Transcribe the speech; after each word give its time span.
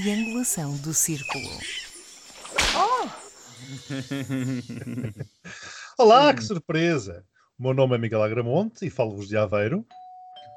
triangulação 0.00 0.76
do 0.76 0.92
círculo. 0.92 1.48
Olá, 5.98 6.34
que 6.34 6.44
surpresa! 6.44 7.24
O 7.58 7.62
meu 7.62 7.72
nome 7.72 7.94
é 7.94 7.98
Miguel 7.98 8.22
Agramonte 8.22 8.84
e 8.84 8.90
falo-vos 8.90 9.26
de 9.26 9.38
Aveiro. 9.38 9.86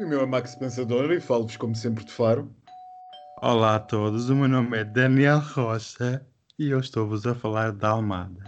O 0.02 0.06
meu 0.06 0.20
é 0.20 0.26
Max 0.26 0.56
Pensador 0.56 1.14
e 1.14 1.22
falo-vos 1.22 1.56
como 1.56 1.74
sempre 1.74 2.04
de 2.04 2.12
Faro. 2.12 2.54
Olá 3.42 3.76
a 3.76 3.80
todos, 3.80 4.30
o 4.30 4.36
meu 4.36 4.50
nome 4.50 4.78
é 4.78 4.84
Daniel 4.84 5.40
Rocha 5.40 6.22
e 6.58 6.72
eu 6.72 6.82
estou-vos 6.82 7.26
a 7.26 7.34
falar 7.34 7.72
da 7.72 7.92
Almada. 7.92 8.44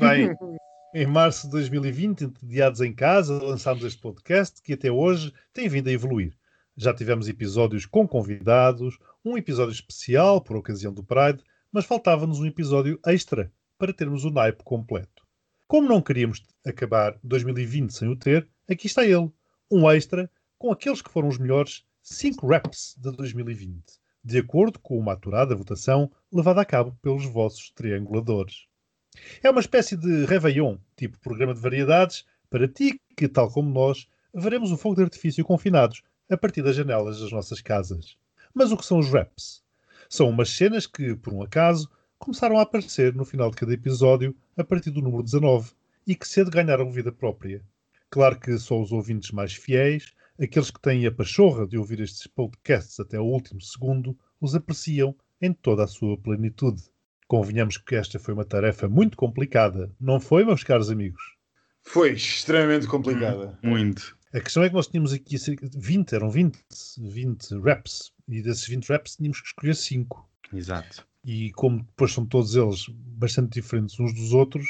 Bem, 0.00 0.34
em 0.94 1.06
março 1.06 1.46
de 1.46 1.52
2020, 1.52 2.24
entediados 2.24 2.80
em 2.80 2.92
casa, 2.92 3.40
lançámos 3.40 3.84
este 3.84 4.00
podcast 4.00 4.60
que 4.60 4.72
até 4.72 4.90
hoje 4.90 5.32
tem 5.52 5.68
vindo 5.68 5.86
a 5.86 5.92
evoluir. 5.92 6.36
Já 6.76 6.92
tivemos 6.92 7.26
episódios 7.26 7.86
com 7.86 8.06
convidados, 8.06 8.98
um 9.26 9.36
episódio 9.36 9.72
especial 9.72 10.40
por 10.40 10.56
ocasião 10.56 10.92
do 10.92 11.02
Pride, 11.02 11.42
mas 11.72 11.84
faltava-nos 11.84 12.38
um 12.38 12.46
episódio 12.46 13.00
extra 13.04 13.52
para 13.76 13.92
termos 13.92 14.24
o 14.24 14.30
naipe 14.30 14.62
completo. 14.62 15.26
Como 15.66 15.88
não 15.88 16.00
queríamos 16.00 16.44
acabar 16.64 17.18
2020 17.24 17.90
sem 17.90 18.08
o 18.08 18.14
ter, 18.14 18.48
aqui 18.70 18.86
está 18.86 19.04
ele, 19.04 19.28
um 19.68 19.90
extra 19.90 20.30
com 20.56 20.70
aqueles 20.70 21.02
que 21.02 21.10
foram 21.10 21.26
os 21.26 21.38
melhores 21.38 21.84
5 22.02 22.46
raps 22.46 22.94
de 22.96 23.10
2020, 23.10 23.82
de 24.22 24.38
acordo 24.38 24.78
com 24.78 24.96
uma 24.96 25.14
aturada 25.14 25.56
votação 25.56 26.08
levada 26.32 26.60
a 26.60 26.64
cabo 26.64 26.96
pelos 27.02 27.26
vossos 27.26 27.72
trianguladores. 27.72 28.68
É 29.42 29.50
uma 29.50 29.60
espécie 29.60 29.96
de 29.96 30.24
Réveillon, 30.24 30.78
tipo 30.96 31.18
programa 31.18 31.52
de 31.52 31.60
variedades, 31.60 32.24
para 32.48 32.68
ti 32.68 33.00
que, 33.16 33.26
tal 33.26 33.50
como 33.50 33.68
nós, 33.68 34.06
veremos 34.32 34.70
o 34.70 34.76
fogo 34.76 34.94
de 34.94 35.02
artifício 35.02 35.44
confinados 35.44 36.04
a 36.30 36.36
partir 36.36 36.62
das 36.62 36.76
janelas 36.76 37.18
das 37.18 37.32
nossas 37.32 37.60
casas. 37.60 38.16
Mas 38.58 38.72
o 38.72 38.76
que 38.78 38.86
são 38.86 38.98
os 38.98 39.10
raps? 39.10 39.62
São 40.08 40.30
umas 40.30 40.48
cenas 40.48 40.86
que, 40.86 41.14
por 41.14 41.30
um 41.30 41.42
acaso, 41.42 41.90
começaram 42.18 42.56
a 42.56 42.62
aparecer 42.62 43.14
no 43.14 43.22
final 43.22 43.50
de 43.50 43.56
cada 43.58 43.74
episódio 43.74 44.34
a 44.56 44.64
partir 44.64 44.90
do 44.90 45.02
número 45.02 45.22
19 45.22 45.72
e 46.06 46.14
que 46.14 46.26
cedo 46.26 46.50
ganharam 46.50 46.90
vida 46.90 47.12
própria. 47.12 47.62
Claro 48.08 48.40
que 48.40 48.56
só 48.56 48.80
os 48.80 48.92
ouvintes 48.92 49.30
mais 49.30 49.52
fiéis, 49.52 50.14
aqueles 50.40 50.70
que 50.70 50.80
têm 50.80 51.04
a 51.04 51.12
pachorra 51.12 51.66
de 51.66 51.76
ouvir 51.76 52.00
estes 52.00 52.26
podcasts 52.26 52.98
até 52.98 53.20
o 53.20 53.24
último 53.24 53.60
segundo, 53.60 54.18
os 54.40 54.54
apreciam 54.54 55.14
em 55.38 55.52
toda 55.52 55.84
a 55.84 55.86
sua 55.86 56.16
plenitude. 56.16 56.82
Convenhamos 57.28 57.76
que 57.76 57.94
esta 57.94 58.18
foi 58.18 58.32
uma 58.32 58.46
tarefa 58.46 58.88
muito 58.88 59.18
complicada, 59.18 59.94
não 60.00 60.18
foi, 60.18 60.46
meus 60.46 60.64
caros 60.64 60.90
amigos? 60.90 61.22
Foi 61.82 62.12
extremamente 62.12 62.86
complicada. 62.86 63.58
Muito. 63.62 64.16
A 64.32 64.40
questão 64.40 64.62
é 64.62 64.70
que 64.70 64.74
nós 64.74 64.86
tínhamos 64.86 65.12
aqui 65.12 65.38
cerca 65.38 65.68
de 65.68 65.78
20, 65.78 66.14
eram 66.14 66.30
20, 66.30 66.58
20 66.98 67.60
raps, 67.60 68.15
e 68.28 68.42
desses 68.42 68.66
20 68.66 68.88
raps 68.88 69.16
tínhamos 69.16 69.40
que 69.40 69.48
escolher 69.48 69.74
5. 69.74 70.28
Exato. 70.52 71.06
E 71.24 71.50
como 71.52 71.78
depois 71.78 72.12
são 72.12 72.24
todos 72.24 72.54
eles 72.54 72.86
bastante 72.88 73.54
diferentes 73.54 73.98
uns 73.98 74.12
dos 74.12 74.32
outros, 74.32 74.66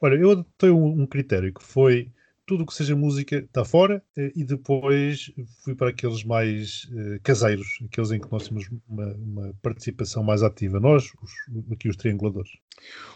olha, 0.00 0.16
eu 0.16 0.32
adotei 0.32 0.70
um, 0.70 1.02
um 1.02 1.06
critério 1.06 1.52
que 1.52 1.62
foi 1.62 2.10
tudo 2.46 2.64
o 2.64 2.66
que 2.66 2.74
seja 2.74 2.94
música 2.94 3.36
está 3.36 3.64
fora 3.64 4.02
eh, 4.16 4.32
e 4.36 4.44
depois 4.44 5.32
fui 5.62 5.74
para 5.74 5.90
aqueles 5.90 6.22
mais 6.24 6.84
uh, 6.92 7.18
caseiros, 7.22 7.78
aqueles 7.84 8.10
em 8.10 8.20
que 8.20 8.30
nós 8.30 8.46
temos 8.46 8.68
uma, 8.88 9.14
uma 9.14 9.54
participação 9.62 10.22
mais 10.22 10.42
ativa, 10.42 10.78
nós, 10.78 11.04
os, 11.22 11.72
aqui 11.72 11.88
os 11.88 11.96
trianguladores. 11.96 12.50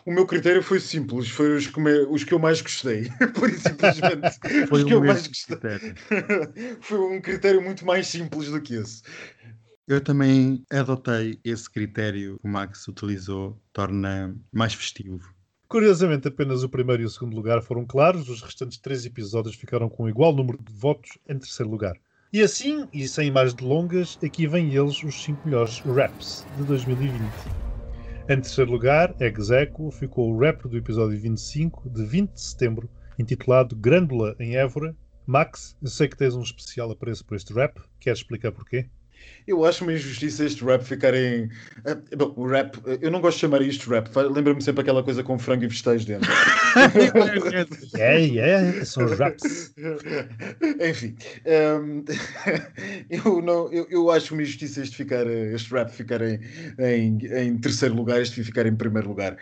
O 0.06 0.12
meu 0.12 0.26
critério 0.26 0.62
foi 0.62 0.80
simples, 0.80 1.28
foi 1.28 1.56
os 1.56 1.66
que, 1.66 1.80
me, 1.80 1.92
os 2.06 2.24
que 2.24 2.32
eu 2.32 2.38
mais 2.38 2.62
gostei, 2.62 3.10
por 3.34 3.50
isso 3.50 3.68
simplesmente 3.68 4.38
Foi 4.68 4.78
os 4.78 4.82
o 4.82 4.86
que 4.86 4.94
eu 4.94 5.04
mais 5.04 5.26
gostei. 5.26 5.58
foi 6.80 6.98
um 6.98 7.20
critério 7.20 7.62
muito 7.62 7.84
mais 7.84 8.06
simples 8.06 8.50
do 8.50 8.60
que 8.60 8.74
esse. 8.74 9.02
Eu 9.88 10.02
também 10.02 10.62
adotei 10.70 11.40
esse 11.42 11.68
critério 11.70 12.38
que 12.38 12.46
o 12.46 12.50
Max 12.50 12.86
utilizou, 12.88 13.58
torna 13.72 14.36
mais 14.52 14.74
festivo. 14.74 15.34
Curiosamente, 15.66 16.28
apenas 16.28 16.62
o 16.62 16.68
primeiro 16.68 17.04
e 17.04 17.06
o 17.06 17.08
segundo 17.08 17.34
lugar 17.34 17.62
foram 17.62 17.86
claros, 17.86 18.28
os 18.28 18.42
restantes 18.42 18.76
três 18.76 19.06
episódios 19.06 19.54
ficaram 19.54 19.88
com 19.88 20.06
igual 20.06 20.34
número 20.34 20.62
de 20.62 20.70
votos 20.74 21.16
em 21.26 21.38
terceiro 21.38 21.70
lugar. 21.70 21.96
E 22.30 22.42
assim, 22.42 22.86
e 22.92 23.08
sem 23.08 23.30
mais 23.30 23.54
delongas, 23.54 24.18
aqui 24.22 24.46
vêm 24.46 24.74
eles 24.74 25.02
os 25.02 25.24
5 25.24 25.40
melhores 25.46 25.80
raps 25.80 26.46
de 26.54 26.66
2020. 26.66 27.32
Em 28.28 28.40
terceiro 28.42 28.70
lugar, 28.70 29.14
ex 29.18 29.50
aequo, 29.50 29.90
ficou 29.90 30.30
o 30.30 30.38
rap 30.38 30.68
do 30.68 30.76
episódio 30.76 31.18
25, 31.18 31.88
de 31.88 32.04
20 32.04 32.34
de 32.34 32.42
setembro, 32.42 32.90
intitulado 33.18 33.74
Grândola 33.74 34.36
em 34.38 34.54
Évora. 34.54 34.94
Max, 35.26 35.78
eu 35.80 35.88
sei 35.88 36.08
que 36.08 36.16
tens 36.16 36.34
um 36.34 36.42
especial 36.42 36.90
apreço 36.90 37.24
por 37.24 37.36
este 37.36 37.54
rap, 37.54 37.80
queres 37.98 38.18
explicar 38.18 38.52
porquê? 38.52 38.90
Eu 39.48 39.64
acho 39.64 39.82
uma 39.82 39.94
injustiça 39.94 40.44
este 40.44 40.62
rap 40.62 40.84
ficarem. 40.84 41.48
Ah, 41.86 41.96
bom, 42.16 42.34
o 42.36 42.46
rap, 42.46 42.76
eu 43.00 43.10
não 43.10 43.18
gosto 43.18 43.36
de 43.36 43.40
chamar 43.40 43.62
isto 43.62 43.88
rap, 43.88 44.10
lembra-me 44.14 44.62
sempre 44.62 44.82
aquela 44.82 45.02
coisa 45.02 45.22
com 45.22 45.38
frango 45.38 45.64
e 45.64 45.68
vegetais 45.68 46.04
dentro. 46.04 46.30
É, 47.94 48.36
é, 48.36 48.84
são 48.84 49.06
os 49.06 49.18
raps. 49.18 49.74
Enfim, 50.80 51.16
hum, 51.80 52.04
eu, 53.10 53.42
não, 53.42 53.72
eu, 53.72 53.86
eu 53.90 54.10
acho 54.10 54.34
uma 54.34 54.42
injustiça 54.42 54.82
este, 54.82 54.96
ficar, 54.96 55.26
este 55.26 55.72
rap 55.72 55.90
ficar 55.90 56.20
em, 56.20 56.38
em, 56.78 57.18
em 57.26 57.58
terceiro 57.58 57.94
lugar, 57.94 58.20
este 58.20 58.44
ficar 58.44 58.66
em 58.66 58.76
primeiro 58.76 59.08
lugar. 59.08 59.36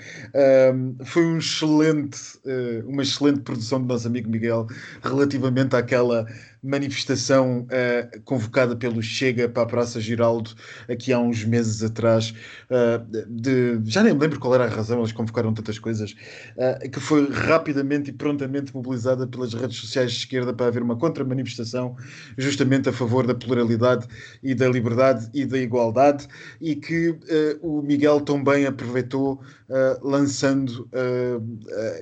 Hum, 0.73 0.97
foi 1.05 1.25
um 1.25 1.39
excelente, 1.39 2.19
eh, 2.47 2.83
uma 2.87 3.03
excelente 3.03 3.41
produção 3.41 3.83
do 3.83 3.89
nosso 3.89 4.07
amigo 4.07 4.31
Miguel 4.31 4.67
relativamente 5.03 5.75
àquela 5.77 6.27
manifestação 6.63 7.67
eh, 7.71 8.09
convocada 8.25 8.75
pelo 8.77 9.03
Chega 9.03 9.49
para 9.49 9.63
a 9.63 9.67
Praça 9.67 10.01
Giraldo 10.01 10.51
aqui 10.89 11.13
há 11.13 11.19
uns 11.19 11.45
meses 11.45 11.83
atrás. 11.83 12.35
eh, 12.71 13.01
de, 13.29 13.81
já 13.85 14.03
nem 14.03 14.15
me 14.15 14.21
lembro 14.21 14.39
qual 14.41 14.55
era 14.55 14.65
a 14.65 14.69
razão, 14.69 14.99
eles 14.99 15.13
convocaram 15.13 15.53
tantas 15.55 15.79
coisas, 15.79 16.15
eh, 16.57 16.89
que 16.89 17.01
foi 17.01 17.31
rapidamente 17.31 18.11
e 18.11 18.13
prontamente 18.13 18.75
mobilizada 18.75 19.27
pelas 19.27 19.55
redes 19.55 19.77
sociais 19.77 20.13
de 20.13 20.19
esquerda 20.19 20.53
para 20.53 20.67
haver 20.67 20.83
uma 20.83 20.97
contra-manifestação 20.97 21.97
justamente 22.37 22.89
a 22.89 22.93
favor 22.93 23.27
da 23.27 23.35
pluralidade 23.35 24.07
e 24.43 24.55
da 24.55 24.69
liberdade 24.69 25.29
e 25.33 25.45
da 25.45 25.59
igualdade 25.59 26.27
e 26.61 26.75
que 26.77 27.17
o 27.63 27.83
Miguel 27.83 28.21
também 28.21 28.67
aproveitou 28.67 29.41
eh, 29.69 29.99
lançando, 30.03 30.89
eh, 30.93 31.39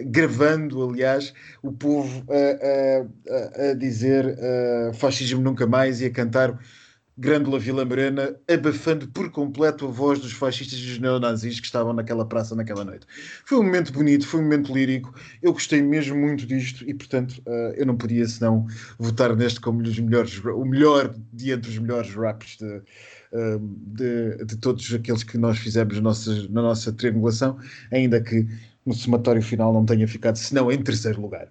eh, 0.00 0.04
gravando 0.04 0.82
aliás, 0.88 1.32
o 1.62 1.72
povo 1.72 2.24
a- 2.30 3.74
dizer 3.74 4.36
fascismo 4.94 5.40
nunca 5.42 5.66
mais 5.66 6.00
e 6.00 6.06
a 6.06 6.10
cantar 6.10 6.58
Grândola 7.16 7.60
Vila 7.60 7.84
Morena, 7.84 8.36
abafando 8.50 9.06
por 9.08 9.30
completo 9.30 9.86
a 9.86 9.90
voz 9.90 10.18
dos 10.18 10.32
fascistas 10.32 10.80
e 10.80 10.82
dos 10.86 10.98
neonazis 10.98 11.60
que 11.60 11.66
estavam 11.66 11.92
naquela 11.92 12.26
praça 12.26 12.56
naquela 12.56 12.84
noite. 12.84 13.06
Foi 13.44 13.58
um 13.58 13.62
momento 13.62 13.92
bonito, 13.92 14.26
foi 14.26 14.40
um 14.40 14.42
momento 14.42 14.74
lírico. 14.74 15.14
Eu 15.40 15.52
gostei 15.52 15.80
mesmo 15.80 16.16
muito 16.16 16.44
disto 16.44 16.88
e, 16.88 16.92
portanto, 16.92 17.40
eh, 17.46 17.74
eu 17.78 17.86
não 17.86 17.96
podia 17.96 18.26
senão 18.26 18.66
votar 18.98 19.36
neste 19.36 19.60
como 19.60 19.80
os 19.82 19.96
melhores, 19.98 20.38
o 20.44 20.64
melhor 20.64 21.14
de 21.32 21.52
entre 21.52 21.70
os 21.70 21.78
melhores 21.78 22.12
raps 22.14 22.56
de, 22.58 22.82
de, 23.68 24.44
de 24.44 24.56
todos 24.56 24.92
aqueles 24.92 25.24
que 25.24 25.36
nós 25.36 25.58
fizemos 25.58 25.96
na 25.96 26.02
nossa, 26.02 26.48
na 26.48 26.62
nossa 26.62 26.92
triangulação, 26.92 27.58
ainda 27.90 28.20
que 28.20 28.46
no 28.86 28.94
somatório 28.94 29.42
final 29.42 29.72
não 29.72 29.84
tenha 29.84 30.06
ficado 30.06 30.36
senão 30.36 30.70
em 30.70 30.82
terceiro 30.82 31.20
lugar. 31.20 31.48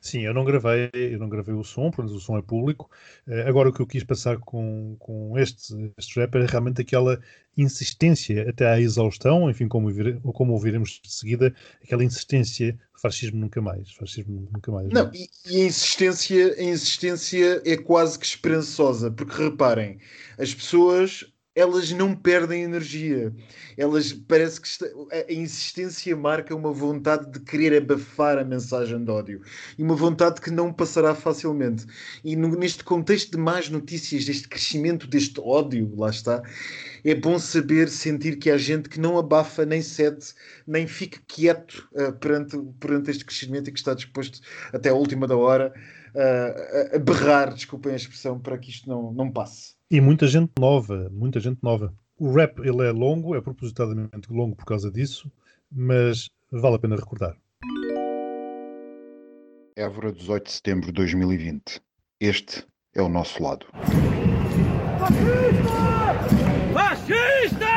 Sim, 0.00 0.20
eu 0.20 0.32
não 0.32 0.44
gravei, 0.44 0.90
eu 0.94 1.18
não 1.18 1.28
gravei 1.28 1.54
o 1.54 1.64
som, 1.64 1.90
porque 1.90 2.12
o 2.12 2.20
som 2.20 2.38
é 2.38 2.42
público. 2.42 2.88
Eh, 3.26 3.42
agora 3.48 3.68
o 3.68 3.72
que 3.72 3.80
eu 3.80 3.86
quis 3.86 4.04
passar 4.04 4.38
com, 4.38 4.96
com 4.98 5.36
este, 5.36 5.92
este 5.98 6.20
rap 6.20 6.36
é 6.36 6.46
realmente 6.46 6.80
aquela 6.82 7.20
insistência 7.56 8.48
até 8.48 8.66
à 8.66 8.80
exaustão, 8.80 9.50
enfim, 9.50 9.66
como, 9.66 9.88
como 10.32 10.52
ouviremos 10.52 11.00
de 11.02 11.10
seguida, 11.10 11.52
aquela 11.82 12.04
insistência 12.04 12.78
fascismo 13.00 13.40
nunca 13.40 13.60
mais, 13.60 13.92
fascismo 13.92 14.48
nunca 14.52 14.70
mais. 14.72 14.88
Não, 14.88 15.10
e, 15.14 15.28
e 15.46 15.62
a, 15.62 15.64
insistência, 15.64 16.54
a 16.54 16.62
insistência 16.62 17.62
é 17.64 17.76
quase 17.76 18.18
que 18.18 18.26
esperançosa, 18.26 19.10
porque 19.10 19.42
reparem, 19.42 19.98
as 20.38 20.54
pessoas 20.54 21.24
elas 21.58 21.90
não 21.92 22.14
perdem 22.14 22.62
energia. 22.62 23.34
Elas 23.76 24.12
parece 24.12 24.60
que 24.60 24.68
esta- 24.68 24.90
a, 25.28 25.32
insistência 25.32 26.16
marca 26.16 26.54
uma 26.54 26.72
vontade 26.72 27.30
de 27.30 27.40
querer 27.40 27.76
abafar 27.82 28.38
a 28.38 28.44
mensagem 28.44 29.02
de 29.04 29.10
ódio 29.10 29.40
e 29.76 29.82
uma 29.82 29.96
vontade 29.96 30.40
que 30.40 30.50
não 30.50 30.72
passará 30.72 31.14
facilmente. 31.14 31.84
E 32.24 32.36
no- 32.36 32.56
neste 32.56 32.84
contexto 32.84 33.32
de 33.32 33.38
más 33.38 33.68
notícias, 33.68 34.24
deste 34.24 34.48
crescimento 34.48 35.06
deste 35.06 35.40
ódio, 35.40 35.92
lá 35.96 36.10
está, 36.10 36.42
é 37.04 37.14
bom 37.14 37.38
saber 37.38 37.88
sentir 37.88 38.36
que 38.38 38.50
há 38.50 38.56
gente 38.58 38.88
que 38.88 39.00
não 39.00 39.18
abafa 39.18 39.64
nem 39.64 39.82
cede, 39.82 40.26
nem 40.66 40.86
fica 40.86 41.18
quieto 41.26 41.88
ah, 41.96 42.12
perante, 42.12 42.56
perante 42.80 43.10
este 43.10 43.24
crescimento 43.24 43.68
e 43.68 43.72
que 43.72 43.78
está 43.78 43.94
disposto 43.94 44.40
até 44.72 44.90
a 44.90 44.94
última 44.94 45.26
da 45.26 45.36
hora 45.36 45.72
a, 46.14 46.96
a 46.96 46.98
berrar, 46.98 47.54
desculpem 47.54 47.92
a 47.92 47.96
expressão, 47.96 48.38
para 48.40 48.58
que 48.58 48.70
isto 48.70 48.88
não, 48.88 49.12
não 49.12 49.30
passe. 49.32 49.77
E 49.90 50.02
muita 50.02 50.26
gente 50.26 50.52
nova, 50.58 51.08
muita 51.10 51.40
gente 51.40 51.60
nova. 51.62 51.94
O 52.18 52.30
rap 52.30 52.58
ele 52.58 52.86
é 52.86 52.92
longo, 52.92 53.34
é 53.34 53.40
propositadamente 53.40 54.30
longo 54.30 54.54
por 54.54 54.66
causa 54.66 54.90
disso, 54.90 55.32
mas 55.72 56.28
vale 56.52 56.76
a 56.76 56.78
pena 56.78 56.94
recordar. 56.94 57.34
Évora, 59.74 60.12
18 60.12 60.44
de 60.44 60.52
setembro 60.52 60.86
de 60.88 60.92
2020. 60.92 61.80
Este 62.20 62.66
é 62.94 63.00
o 63.00 63.08
nosso 63.08 63.42
lado. 63.42 63.64
Fascista! 66.74 67.68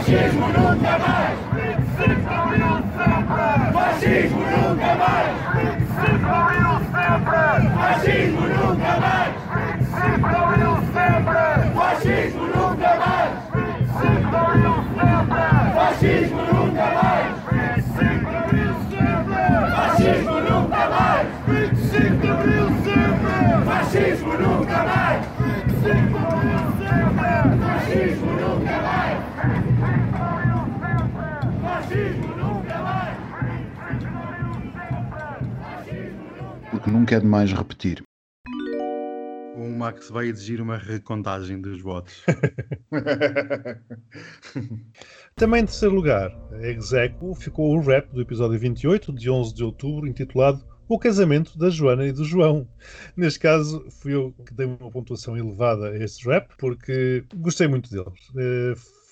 Fascismo 0.04 0.48
nunca 0.48 0.98
mais! 0.98 1.40
25 1.58 2.40
mil 2.60 2.78
sempre! 3.00 3.24
Fascismo 3.82 4.46
nunca 4.48 4.96
mais! 4.96 5.34
25 5.68 6.52
mil 6.52 6.73
Fascismo 7.04 8.48
nunca 8.48 8.98
mais! 9.02 9.34
Se 9.92 10.10
da 10.22 10.40
sempre! 10.94 11.44
Fascismo 11.76 12.44
nunca 12.48 12.92
mais! 12.96 13.32
Se 14.00 14.12
da 14.32 14.46
sempre! 14.96 15.44
Fascismo 15.76 16.38
nunca 16.38 16.48
mais! 16.48 16.53
É 37.12 37.20
demais 37.20 37.54
repetir. 37.54 38.04
O 39.56 39.70
Max 39.70 40.10
vai 40.10 40.28
exigir 40.28 40.60
uma 40.60 40.78
recontagem 40.78 41.62
dos 41.62 41.82
votos. 41.82 42.22
Também 45.36 45.62
em 45.62 45.66
terceiro 45.66 45.96
lugar, 45.96 46.36
a 46.52 46.68
Execo 46.68 47.34
ficou 47.36 47.76
o 47.76 47.80
rap 47.80 48.12
do 48.12 48.22
episódio 48.22 48.60
28, 48.60 49.14
de 49.14 49.30
11 49.30 49.54
de 49.54 49.64
outubro, 49.64 50.08
intitulado 50.08 50.62
O 50.90 51.00
Casamento 51.00 51.58
da 51.58 51.70
Joana 51.70 52.06
e 52.06 52.12
do 52.12 52.26
João. 52.26 52.68
Neste 53.16 53.40
caso, 53.40 53.86
fui 54.02 54.16
eu 54.16 54.34
que 54.46 54.54
dei 54.54 54.66
uma 54.66 54.92
pontuação 54.92 55.38
elevada 55.38 55.90
a 55.90 55.98
este 55.98 56.28
rap, 56.28 56.50
porque 56.58 57.24
gostei 57.36 57.68
muito 57.68 57.90
deles. 57.90 58.20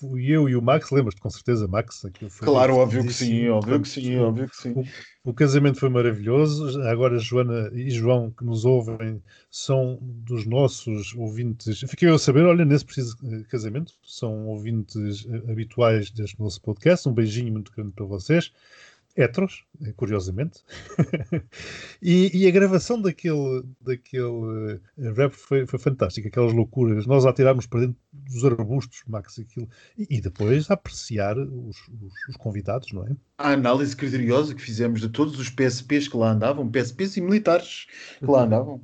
Fui 0.02 0.26
eu 0.26 0.48
e 0.48 0.56
o 0.56 0.60
Max, 0.60 0.90
lembras-te 0.90 1.20
com 1.20 1.30
certeza, 1.30 1.68
Max? 1.68 2.04
Claro, 2.40 2.74
óbvio 2.74 3.06
que 3.06 3.12
sim, 3.12 3.48
óbvio 3.48 3.80
que 3.80 3.88
sim, 3.88 4.18
óbvio 4.18 4.48
que 4.48 4.56
sim. 4.56 4.74
O 5.22 5.32
casamento 5.32 5.78
foi 5.78 5.88
maravilhoso. 5.88 6.82
Agora, 6.82 7.20
Joana 7.20 7.70
e 7.72 7.88
João, 7.88 8.28
que 8.32 8.44
nos 8.44 8.64
ouvem, 8.64 9.22
são 9.48 10.00
dos 10.02 10.44
nossos 10.44 11.14
ouvintes. 11.14 11.84
Fiquei 11.88 12.08
a 12.08 12.18
saber, 12.18 12.44
olha, 12.44 12.64
nesse 12.64 12.84
preciso 12.84 13.16
eh, 13.22 13.44
casamento, 13.48 13.92
são 14.04 14.48
ouvintes 14.48 15.24
eh, 15.30 15.52
habituais 15.52 16.10
deste 16.10 16.40
nosso 16.40 16.60
podcast. 16.60 17.08
Um 17.08 17.12
beijinho 17.12 17.52
muito 17.52 17.70
grande 17.70 17.92
para 17.92 18.04
vocês. 18.04 18.52
Heteros, 19.16 19.64
eh, 19.71 19.71
curiosamente. 19.96 20.60
e, 22.00 22.30
e 22.34 22.46
a 22.46 22.50
gravação 22.50 23.00
daquele, 23.00 23.64
daquele 23.80 24.80
eh, 24.98 25.12
rap 25.12 25.32
foi, 25.32 25.66
foi 25.66 25.78
fantástica, 25.78 26.28
aquelas 26.28 26.52
loucuras. 26.52 27.06
Nós 27.06 27.26
a 27.26 27.32
tirarmos 27.32 27.66
para 27.66 27.80
dentro 27.80 27.96
dos 28.12 28.44
arbustos, 28.44 29.02
Max, 29.08 29.38
aquilo. 29.38 29.68
E, 29.96 30.06
e 30.18 30.20
depois 30.20 30.70
apreciar 30.70 31.38
os, 31.38 31.76
os, 31.88 32.12
os 32.28 32.36
convidados, 32.36 32.92
não 32.92 33.06
é? 33.06 33.10
A 33.38 33.52
análise 33.52 33.96
criteriosa 33.96 34.54
que 34.54 34.62
fizemos 34.62 35.00
de 35.00 35.08
todos 35.08 35.38
os 35.38 35.50
PSPs 35.50 36.06
que 36.06 36.16
lá 36.16 36.30
andavam, 36.30 36.70
PSPs 36.70 37.16
e 37.16 37.20
militares 37.20 37.86
que 38.18 38.30
lá 38.30 38.44
andavam, 38.44 38.80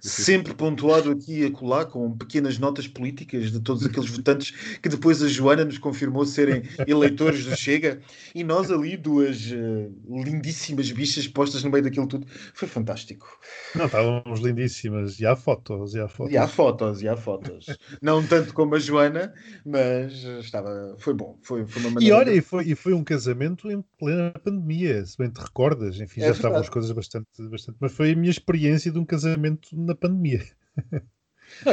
sempre 0.00 0.54
pontuado 0.54 1.10
aqui 1.10 1.40
e 1.40 1.46
acolá 1.46 1.84
com 1.84 2.16
pequenas 2.16 2.58
notas 2.58 2.88
políticas 2.88 3.52
de 3.52 3.60
todos 3.60 3.84
aqueles 3.84 4.08
votantes 4.08 4.52
que 4.80 4.88
depois 4.88 5.22
a 5.22 5.28
Joana 5.28 5.64
nos 5.64 5.76
confirmou 5.76 6.24
serem 6.24 6.62
eleitores 6.86 7.44
do 7.44 7.56
Chega, 7.56 8.00
e 8.34 8.42
nós 8.42 8.70
ali, 8.70 8.96
duas 8.96 9.50
uh, 9.50 9.92
lindíssimas 10.22 10.90
bichas 10.90 11.26
postas 11.26 11.64
no 11.64 11.70
meio 11.70 11.82
daquilo 11.84 12.06
tudo. 12.06 12.26
Foi 12.54 12.68
fantástico. 12.68 13.26
Não, 13.74 13.86
estávamos 13.86 14.40
lindíssimas. 14.40 15.18
E 15.18 15.26
há 15.26 15.34
fotos, 15.34 15.94
e 15.94 16.00
há 16.00 16.08
fotos. 16.08 16.32
E 16.32 16.36
há 16.36 16.46
fotos, 16.46 17.02
e 17.02 17.08
há 17.08 17.16
fotos. 17.16 17.66
Não 18.00 18.26
tanto 18.26 18.54
como 18.54 18.74
a 18.74 18.78
Joana, 18.78 19.32
mas 19.64 20.12
estava, 20.40 20.94
foi 20.98 21.14
bom. 21.14 21.38
Foi, 21.42 21.66
foi 21.66 21.82
uma 21.82 21.90
maneira... 21.90 22.14
E 22.14 22.18
olha, 22.18 22.34
e 22.34 22.40
foi, 22.40 22.64
e 22.64 22.74
foi 22.74 22.92
um 22.92 23.04
casamento 23.04 23.70
em 23.70 23.82
plena 23.98 24.32
pandemia, 24.42 25.04
se 25.04 25.16
bem 25.18 25.30
te 25.30 25.38
recordas. 25.38 26.00
Enfim, 26.00 26.20
é 26.20 26.26
já 26.26 26.32
estavam 26.32 26.58
as 26.58 26.68
coisas 26.68 26.90
bastante, 26.92 27.26
bastante. 27.50 27.78
Mas 27.80 27.92
foi 27.92 28.12
a 28.12 28.16
minha 28.16 28.30
experiência 28.30 28.90
de 28.92 28.98
um 28.98 29.04
casamento 29.04 29.68
na 29.72 29.94
pandemia. 29.94 30.42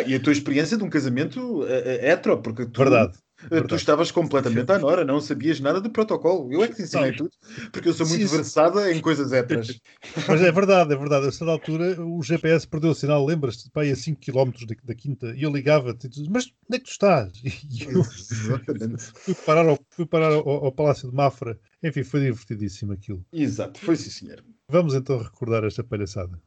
E 0.06 0.14
a 0.14 0.20
tua 0.20 0.34
experiência 0.34 0.78
de 0.78 0.84
um 0.84 0.90
casamento 0.90 1.64
uh, 1.64 1.66
hetero, 2.04 2.42
porque 2.42 2.66
tu, 2.66 2.78
Verdade. 2.78 3.18
Verdade. 3.50 3.68
Tu 3.68 3.76
estavas 3.76 4.12
completamente 4.12 4.72
à 4.72 4.78
nora, 4.78 5.04
não 5.04 5.20
sabias 5.20 5.60
nada 5.60 5.82
de 5.82 5.90
protocolo. 5.90 6.52
Eu 6.52 6.64
é 6.64 6.68
que 6.68 6.76
te 6.76 6.82
ensinei 6.84 7.14
tudo, 7.14 7.32
porque 7.72 7.90
eu 7.90 7.94
sou 7.94 8.08
muito 8.08 8.28
sim, 8.28 8.36
versada 8.36 8.92
em 8.92 9.02
coisas 9.02 9.32
héteras. 9.32 9.80
Mas 10.28 10.42
é 10.42 10.52
verdade, 10.52 10.94
é 10.94 10.98
verdade. 10.98 11.28
A 11.28 11.32
certa 11.32 11.52
altura 11.52 12.00
o 12.02 12.22
GPS 12.22 12.68
perdeu 12.68 12.92
o 12.92 12.96
sinal, 12.96 13.26
lembras-te, 13.26 13.70
aí 13.76 13.92
a 13.92 13.96
5 13.96 14.20
km 14.20 14.52
da, 14.66 14.76
da 14.84 14.96
quinta, 14.96 15.34
e 15.36 15.44
eu 15.44 15.52
ligava-te 15.52 16.08
e 16.08 16.10
tu 16.10 16.22
mas 16.30 16.46
onde 16.46 16.78
é 16.78 16.80
que 16.80 16.86
tu 16.86 16.92
estás? 16.92 17.32
E 17.72 17.84
eu 17.84 18.04
fui 18.04 19.36
parar, 19.46 19.68
ao, 19.68 19.80
fui 19.90 20.06
parar 20.06 20.34
ao, 20.34 20.66
ao, 20.66 20.72
Palácio 20.72 21.10
de 21.10 21.16
Mafra. 21.16 21.60
Enfim, 21.84 22.04
foi 22.04 22.22
divertidíssimo 22.22 22.94
aquilo. 22.94 23.26
Exato, 23.32 23.80
foi 23.80 23.96
sim, 23.96 24.10
senhor. 24.10 24.44
Vamos 24.70 24.94
então 24.94 25.18
recordar 25.18 25.64
esta 25.64 25.84
palhaçada. 25.84 26.40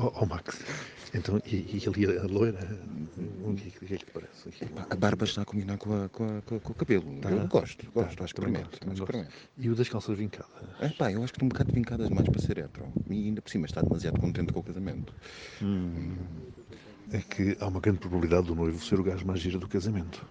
Oh, 0.00 0.12
oh 0.20 0.26
Max, 0.26 0.64
então, 1.14 1.40
e, 1.46 1.56
e 1.56 1.82
ali 1.88 2.18
a 2.18 2.26
loira, 2.26 2.58
o 3.44 3.54
que, 3.54 3.70
que, 3.70 3.94
é 3.94 3.98
que 3.98 4.04
te 4.04 4.12
parece? 4.12 4.50
A 4.90 4.94
barba 4.94 5.24
está 5.24 5.42
a 5.42 5.44
combinar 5.44 5.78
com, 5.78 6.04
a, 6.04 6.08
com, 6.08 6.24
a, 6.24 6.42
com, 6.42 6.56
o 6.56 6.74
cabelo. 6.74 7.18
Tá. 7.20 7.30
Eu 7.30 7.48
gosto, 7.48 7.86
tá, 7.86 7.90
gosto, 7.92 8.16
tá, 8.16 8.24
acho 8.24 8.34
que 8.34 8.40
promete. 8.40 8.78
E 9.56 9.70
o 9.70 9.74
das 9.74 9.88
calças 9.88 10.16
vincadas? 10.16 10.50
É 10.80 10.88
pá, 10.90 11.10
eu 11.10 11.22
acho 11.22 11.32
que 11.32 11.38
estão 11.38 11.46
um 11.46 11.48
bocado 11.48 11.72
vincadas 11.72 12.10
mais 12.10 12.28
para 12.28 12.40
ser 12.40 12.58
hetero. 12.58 12.92
E 13.08 13.26
ainda 13.26 13.40
por 13.40 13.50
cima 13.50 13.66
está 13.66 13.80
demasiado 13.80 14.20
contente 14.20 14.52
com 14.52 14.60
o 14.60 14.62
casamento. 14.62 15.14
Hum. 15.62 16.14
É 17.10 17.18
que 17.18 17.56
há 17.58 17.66
uma 17.66 17.80
grande 17.80 18.00
probabilidade 18.00 18.46
do 18.46 18.54
noivo 18.54 18.84
ser 18.84 19.00
o 19.00 19.02
gajo 19.02 19.26
mais 19.26 19.40
gira 19.40 19.58
do 19.58 19.66
casamento. 19.66 20.24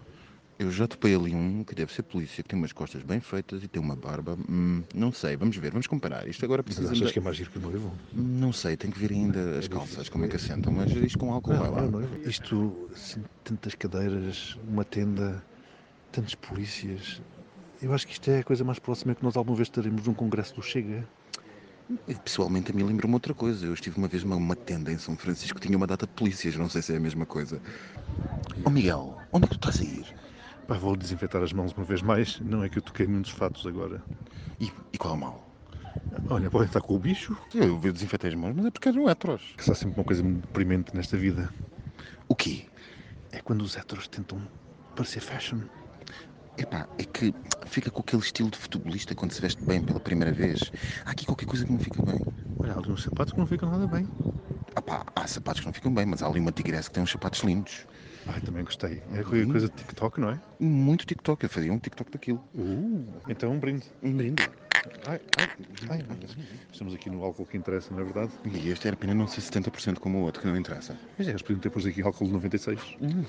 Eu 0.60 0.72
já 0.72 0.88
topei 0.88 1.14
ali 1.14 1.36
um 1.36 1.64
que 1.64 1.76
deve 1.76 1.94
ser 1.94 2.02
polícia, 2.02 2.42
que 2.42 2.50
tem 2.50 2.58
umas 2.58 2.74
costas 2.74 3.04
bem 3.04 3.20
feitas 3.20 3.64
e 3.64 3.68
tem 3.68 3.82
uma 3.82 3.96
barba. 3.96 4.36
Hum, 4.50 4.84
não 4.96 5.12
sei, 5.12 5.38
vamos 5.38 5.56
ver, 5.56 5.70
vamos 5.72 5.86
comparar. 5.86 6.28
Isto 6.28 6.44
agora 6.46 6.64
precisa. 6.64 6.90
Mas 6.90 6.98
achas 6.98 7.12
que 7.12 7.20
é 7.20 7.22
mais 7.22 7.38
giro 7.38 7.52
que 7.52 7.60
o 7.60 7.62
noivo? 7.62 7.92
Não 8.12 8.52
sei, 8.52 8.76
tem 8.76 8.90
que 8.90 8.98
ver 8.98 9.12
ainda 9.12 9.60
as 9.60 9.68
calças, 9.68 10.10
como 10.10 10.26
é 10.26 10.28
que 10.28 10.36
assentam, 10.36 10.74
mas 10.74 10.90
isto 10.92 11.20
com 11.20 11.32
álcool 11.32 11.54
não, 11.54 11.60
vai 11.60 11.70
lá. 11.70 11.82
Não, 11.84 12.02
isto, 12.28 12.90
assim, 12.92 13.24
tantas 13.44 13.76
cadeiras, 13.76 14.58
uma 14.68 14.84
tenda, 14.84 15.44
tantos 16.12 16.34
polícias. 16.34 17.22
Eu 17.80 17.94
acho 17.94 18.08
que 18.08 18.14
isto 18.14 18.28
é 18.32 18.40
a 18.40 18.44
coisa 18.44 18.64
mais 18.64 18.80
próxima 18.80 19.14
que 19.14 19.24
nós 19.24 19.38
alguma 19.38 19.56
vez 19.56 19.70
teremos 19.70 20.08
num 20.08 20.14
congresso 20.16 20.56
do 20.56 20.64
Chega. 20.64 21.08
Pessoalmente 22.24 22.72
a 22.72 22.74
mim 22.74 22.84
lembra-me 22.84 23.14
outra 23.14 23.34
coisa. 23.34 23.64
Eu 23.64 23.74
estive 23.76 23.98
uma 23.98 24.08
vez 24.08 24.24
numa 24.24 24.56
tenda 24.56 24.92
em 24.92 24.98
São 24.98 25.16
Francisco 25.16 25.60
que 25.60 25.68
tinha 25.68 25.78
uma 25.78 25.88
data 25.88 26.08
de 26.08 26.14
polícias, 26.14 26.56
não 26.56 26.68
sei 26.68 26.82
se 26.82 26.94
é 26.94 26.98
a 26.98 27.00
mesma 27.00 27.28
coisa. 27.28 27.62
Oh, 28.66 28.72
Miguel, 28.72 29.16
onde 29.32 29.46
é 29.46 29.48
que 29.48 29.58
tu 29.58 29.70
estás 29.70 29.80
a 29.80 29.84
ir? 29.84 30.14
Pá, 30.67 30.77
vou 30.77 30.97
desinfetar 30.97 31.41
as 31.41 31.53
mãos 31.53 31.71
uma 31.71 31.86
vez 31.86 32.01
mais. 32.01 32.39
Não 32.41 32.63
é 32.63 32.69
que 32.69 32.77
eu 32.77 32.81
toquei 32.81 33.07
num 33.07 33.21
dos 33.21 33.31
fatos 33.31 33.65
agora. 33.65 34.03
E, 34.59 34.69
e 34.91 34.97
qual 34.97 35.13
é 35.13 35.17
o 35.17 35.19
mal? 35.19 35.47
Olha, 36.29 36.50
podem 36.51 36.67
estar 36.67 36.81
com 36.81 36.95
o 36.95 37.00
bicho. 37.00 37.38
Eu, 37.55 37.79
desinfetei 37.79 38.31
as 38.31 38.36
mãos, 38.36 38.53
mas 38.53 38.65
é 38.65 38.71
porque 38.71 38.89
eram 38.89 39.09
heteros. 39.09 39.55
Que 39.57 39.71
há 39.71 39.75
sempre 39.75 39.97
uma 39.97 40.03
coisa 40.03 40.21
muito 40.21 40.41
deprimente 40.41 40.93
nesta 40.93 41.15
vida. 41.15 41.50
O 42.27 42.36
quê? 42.36 42.65
É 43.31 43.39
quando 43.39 43.62
os 43.62 43.77
heteros 43.77 44.09
tentam 44.09 44.41
parecer 44.93 45.21
fashion. 45.21 45.62
Epá, 46.57 46.88
é 46.97 47.03
que 47.05 47.33
fica 47.67 47.89
com 47.89 48.01
aquele 48.01 48.21
estilo 48.21 48.50
de 48.50 48.57
futebolista 48.57 49.15
quando 49.15 49.31
se 49.31 49.39
veste 49.41 49.63
bem 49.63 49.81
pela 49.81 50.00
primeira 50.01 50.33
vez. 50.33 50.69
Há 51.05 51.12
aqui 51.12 51.25
qualquer 51.25 51.45
coisa 51.45 51.65
que 51.65 51.71
não 51.71 51.79
fica 51.79 52.01
bem. 52.03 52.19
Olha, 52.59 52.74
há 52.74 52.77
ali 52.77 52.91
uns 52.91 53.03
sapatos 53.03 53.31
que 53.31 53.39
não 53.39 53.47
ficam 53.47 53.69
nada 53.69 53.88
bem. 53.88 54.09
Epá, 54.77 55.05
há 55.15 55.27
sapatos 55.27 55.62
que 55.62 55.65
não 55.67 55.74
ficam 55.74 55.93
bem, 55.93 56.05
mas 56.05 56.21
há 56.21 56.27
ali 56.27 56.39
uma 56.39 56.51
tigressa 56.51 56.89
que 56.89 56.95
tem 56.95 57.03
uns 57.03 57.12
sapatos 57.12 57.41
lindos. 57.41 57.86
Ai, 58.27 58.41
também 58.41 58.63
gostei. 58.63 59.01
É 59.13 59.24
qualquer 59.24 59.48
coisa 59.48 59.67
de 59.67 59.75
TikTok, 59.75 60.19
não 60.19 60.29
é? 60.29 60.39
Muito 60.60 61.05
TikTok. 61.05 61.43
Eu 61.43 61.50
fazia 61.50 61.72
um 61.72 61.79
TikTok 61.79 62.12
daquilo. 62.12 62.41
Uh, 62.55 63.05
então 63.27 63.51
um 63.51 63.60
brinde. 63.60 63.86
Um 64.03 64.13
brinde. 64.13 64.43
Ai, 65.07 65.19
ai, 65.38 65.50
ai, 65.89 66.05
Estamos 66.72 66.93
aqui 66.93 67.10
no 67.10 67.24
álcool 67.24 67.46
que 67.46 67.57
interessa, 67.57 67.93
não 67.93 68.01
é 68.01 68.03
verdade? 68.03 68.31
E 68.46 68.69
este 68.69 68.88
era 68.88 68.96
apenas 68.96 69.15
não 69.15 69.27
ser 69.27 69.41
70% 69.41 70.00
como 70.00 70.19
o 70.19 70.22
outro, 70.22 70.41
que 70.41 70.48
não 70.48 70.57
interessa. 70.57 70.98
Mas 71.17 71.27
é, 71.27 71.31
eles 71.31 71.41
podiam 71.41 71.60
ter 71.60 71.69
pôs 71.69 71.86
aqui 71.86 72.01
álcool 72.01 72.25
de 72.25 72.34
96. 72.34 72.79
Hum. 73.01 73.24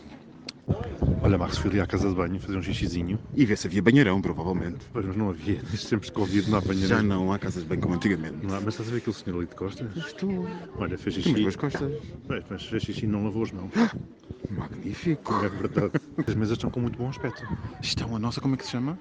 Olha, 1.21 1.37
Marcos, 1.37 1.59
fui 1.59 1.71
ali 1.71 1.81
à 1.81 1.87
casa 1.87 2.09
de 2.09 2.15
banho 2.15 2.39
fazer 2.39 2.57
um 2.57 2.63
xixizinho. 2.63 3.19
E 3.35 3.45
ver 3.45 3.59
se 3.59 3.67
havia 3.67 3.83
banheirão, 3.83 4.21
provavelmente. 4.21 4.79
Pois, 4.93 5.05
mas 5.05 5.17
não 5.17 5.31
havia. 5.31 5.61
Tempos 5.89 6.07
de 6.07 6.13
Covid 6.13 6.51
não 6.51 6.59
há 6.59 6.61
banheirão. 6.61 6.89
Já 6.89 7.03
não 7.03 7.33
há 7.33 7.39
casas 7.39 7.63
de 7.65 7.69
banho 7.69 7.81
como 7.81 7.95
antigamente. 7.95 8.37
Não 8.43 8.55
há, 8.55 8.61
mas 8.61 8.75
estás 8.75 8.89
a 8.89 8.93
ver 8.93 8.99
aquele 8.99 9.17
senhor 9.17 9.37
ali 9.37 9.47
de 9.47 9.57
costas? 9.57 9.97
Estou. 9.97 10.49
Olha, 10.79 10.97
fez 10.97 11.17
xixi. 11.17 11.43
Mas 11.45 11.57
costas. 11.57 11.93
Mas, 12.29 12.45
mas 12.49 12.63
fez 12.65 12.83
xixi 12.83 13.05
e 13.05 13.09
não 13.09 13.25
lavou 13.25 13.43
as 13.43 13.53
mãos. 13.53 13.73
Magnífico. 14.51 15.35
É 15.45 15.49
verdade. 15.49 15.93
As 16.27 16.35
mesas 16.35 16.57
estão 16.57 16.71
com 16.71 16.81
muito 16.81 16.97
bom 16.97 17.09
aspecto. 17.09 17.47
Estão 17.83 18.15
a 18.15 18.19
nossa, 18.19 18.41
como 18.41 18.55
é 18.55 18.57
que 18.57 18.65
se 18.65 18.71
chama? 18.71 18.99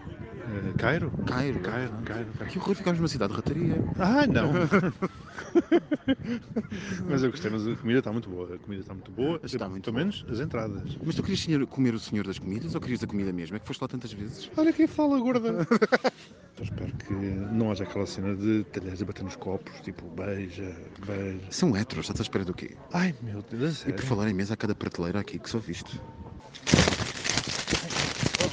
Uh, 0.48 0.74
Cairo? 0.78 1.12
Cairo. 1.26 1.60
Cairo, 1.60 1.92
Cairo. 2.06 2.30
Que 2.50 2.58
horror, 2.58 2.76
ficámos 2.76 3.00
numa 3.00 3.10
cidade 3.10 3.34
de 3.34 3.38
rataria. 3.38 3.84
Ah, 4.00 4.26
não. 4.26 4.54
mas 7.10 7.22
eu 7.22 7.32
gostei, 7.32 7.52
mas 7.52 7.68
a 7.68 7.76
comida 7.76 8.00
está 8.00 8.14
muito 8.14 8.30
boa. 8.30 8.56
A 8.56 8.58
comida 8.58 8.82
está 8.82 8.94
muito 8.94 9.12
boa. 9.12 9.42
Está 9.44 9.68
muito 9.68 9.84
Pelo 9.84 9.98
menos 9.98 10.26
as 10.30 10.40
entradas. 10.40 10.98
Mas 11.04 11.16
tu 11.16 11.24
querias 11.24 11.70
comer 11.70 11.94
o 11.94 12.00
senhor 12.00 12.26
das 12.26 12.40
comidas 12.40 12.76
ou 12.76 12.82
querias 12.82 13.04
a 13.04 13.08
comida 13.08 13.34
mesmo? 13.34 13.58
É 13.58 13.60
que 13.60 13.68
foste 13.68 13.82
lá 13.82 13.90
tantas 13.90 14.14
vezes. 14.14 14.50
Olha 14.56 14.72
quem 14.72 14.88
fala, 14.88 15.20
gorda. 15.20 15.68
eu 16.58 16.64
espero 16.64 16.94
que 16.94 17.14
não 17.14 17.70
haja 17.70 17.84
aquela 17.84 18.06
cena 18.06 18.34
de 18.36 18.64
talheres 18.72 19.02
a 19.02 19.06
bater 19.06 19.24
nos 19.24 19.36
copos, 19.36 19.82
tipo 19.82 20.08
beija, 20.10 20.74
beija. 21.06 21.42
São 21.52 21.76
heteros, 21.76 22.06
estás 22.06 22.22
à 22.22 22.24
espera 22.24 22.46
do 22.46 22.54
quê? 22.54 22.78
Ai 22.94 23.14
meu 23.22 23.44
Deus, 23.52 23.86
E 23.86 23.92
por 23.92 24.04
falar 24.04 24.30
em 24.30 24.34
mesa, 24.34 24.54
há 24.54 24.58
cada 24.58 24.74
prateleira 24.74 25.20
aqui 25.20 25.40
que 25.40 25.50
só 25.50 25.60
viste. 25.60 26.00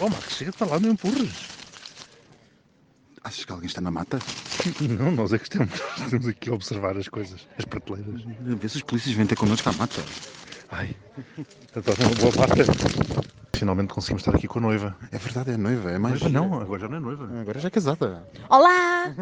Oh, 0.01 0.09
Max, 0.09 0.33
chega 0.33 0.51
de 0.51 0.65
lá, 0.65 0.81
não 0.81 0.91
empurres. 0.91 1.54
Achas 3.35 3.47
que 3.47 3.53
alguém 3.53 3.67
está 3.67 3.81
na 3.81 3.91
mata? 3.91 4.23
Não, 4.79 5.11
nós 5.11 5.33
é 5.33 5.39
que 5.39 5.43
estamos. 5.43 5.75
Estamos 5.99 6.29
aqui 6.29 6.51
a 6.51 6.53
observar 6.53 6.97
as 6.97 7.09
coisas, 7.09 7.49
as 7.59 7.65
prateleiras. 7.65 8.23
Vê 8.23 8.69
se 8.69 8.77
os 8.77 8.83
polícias 8.85 9.13
vêm 9.17 9.27
ter 9.27 9.35
connosco 9.35 9.69
à 9.69 9.73
mata. 9.73 10.05
Ai, 10.71 10.95
estás 11.77 11.99
uma 11.99 12.15
boa 12.15 12.33
mata. 12.37 13.24
Finalmente 13.55 13.93
conseguimos 13.95 14.23
estar 14.23 14.35
aqui 14.37 14.47
com 14.49 14.59
a 14.59 14.63
noiva. 14.63 14.97
É 15.13 15.19
verdade, 15.19 15.53
é 15.53 15.57
noiva. 15.57 15.91
É 15.91 15.99
mais. 15.99 16.21
Noiva 16.21 16.39
não, 16.39 16.61
agora 16.61 16.81
já 16.81 16.89
não 16.89 16.97
é 16.97 17.01
noiva. 17.01 17.41
Agora 17.41 17.59
já 17.59 17.69
é 17.69 17.71
casada. 17.71 18.29
Olá! 18.49 19.15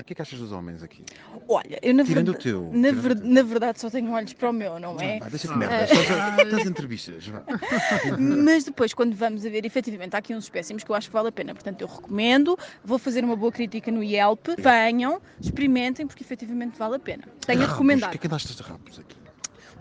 o 0.00 0.04
que 0.04 0.12
é 0.12 0.14
que 0.14 0.22
achas 0.22 0.38
dos 0.38 0.52
homens 0.52 0.82
aqui? 0.82 1.04
Olha, 1.48 1.78
eu 1.82 1.94
na 1.94 2.04
Tirando 2.04 2.32
verdade. 2.32 2.48
o 2.54 2.60
teu. 2.62 2.70
Na, 2.72 2.88
tirando 2.88 3.00
ver- 3.02 3.12
o 3.12 3.16
teu. 3.20 3.30
na 3.30 3.42
verdade 3.42 3.80
só 3.80 3.90
tenho 3.90 4.10
olhos 4.12 4.32
para 4.34 4.50
o 4.50 4.52
meu, 4.52 4.78
não 4.78 5.00
é? 5.00 5.18
Vá, 5.18 5.28
deixa 5.28 5.48
de 5.48 5.56
merda. 5.56 5.84
Estás 5.84 6.66
a 6.66 6.68
entrevistas. 6.70 7.24
Mas 8.18 8.64
depois, 8.64 8.92
quando 8.94 9.14
vamos 9.14 9.44
a 9.46 9.48
ver, 9.48 9.64
efetivamente, 9.64 10.14
há 10.14 10.18
aqui 10.18 10.34
uns 10.34 10.44
espécimes 10.44 10.84
que 10.84 10.90
eu 10.90 10.94
acho 10.94 11.08
que 11.08 11.12
vale 11.14 11.28
a 11.28 11.32
pena. 11.32 11.54
Portanto, 11.54 11.80
eu 11.80 11.88
recomendo, 11.88 12.58
vou 12.84 12.98
fazer 12.98 13.24
uma 13.24 13.36
boa 13.36 13.50
crítica 13.52 13.90
no 13.90 14.02
Yelp. 14.02 14.46
Venham, 14.58 15.20
experimentem, 15.40 16.06
porque 16.06 16.22
efetivamente 16.22 16.78
vale 16.78 16.96
a 16.96 16.98
pena. 16.98 17.24
Tenho 17.46 17.62
a 17.62 17.66
recomendar. 17.66 18.08
O 18.08 18.12
que 18.12 18.18
é 18.18 18.20
que 18.20 18.26
andaste 18.26 18.54
de 18.54 18.62
rabos 18.62 18.98
aqui? 18.98 19.16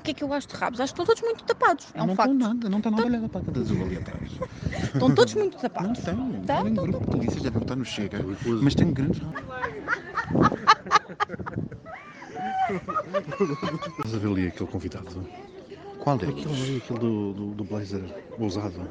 O 0.02 0.04
que 0.04 0.10
é 0.12 0.14
que 0.16 0.24
eu 0.24 0.34
acho 0.34 0.48
de 0.48 0.56
rabos? 0.56 0.80
Acho 0.80 0.96
que 0.96 1.00
estão 1.00 1.06
todos 1.06 1.22
muito 1.22 1.44
tapados. 1.44 1.86
É 1.94 2.02
um 2.02 2.08
não 2.08 2.16
facto. 2.16 2.32
estão 2.32 2.48
nada, 2.50 2.70
não 2.70 2.78
está 2.80 2.90
nada 2.90 3.06
olhada 3.06 3.30
para 3.30 3.42
a 3.56 3.60
azul 3.62 3.84
ali 3.86 3.98
atrás. 3.98 4.32
Estão 4.96 5.14
todos 5.14 5.34
muito 5.36 5.54
Não 5.54 5.62
tapados. 5.62 6.00
estão. 6.00 6.32
Tá, 6.42 6.64
Tem 6.64 6.74
tá, 6.74 6.82
grupo 6.82 7.00
de 7.02 7.06
polícia, 7.06 7.40
já 7.40 7.52
não 7.52 7.62
está 7.62 7.76
no 7.76 7.86
Chega. 7.86 8.18
Mas 8.64 8.74
tem 8.74 8.92
grandes 8.92 9.20
rabos. 9.22 9.44
Estás 14.00 14.16
a 14.16 14.18
ver 14.18 14.28
ali 14.28 14.48
aquele 14.48 14.70
convidado? 14.72 15.24
Qual 16.00 16.16
Aquele 16.16 16.34
deles? 16.34 16.48
ali, 16.64 16.78
aquele 16.78 17.00
do, 17.00 17.34
do, 17.34 17.46
do 17.54 17.64
blazer 17.64 18.04
ousado. 18.40 18.82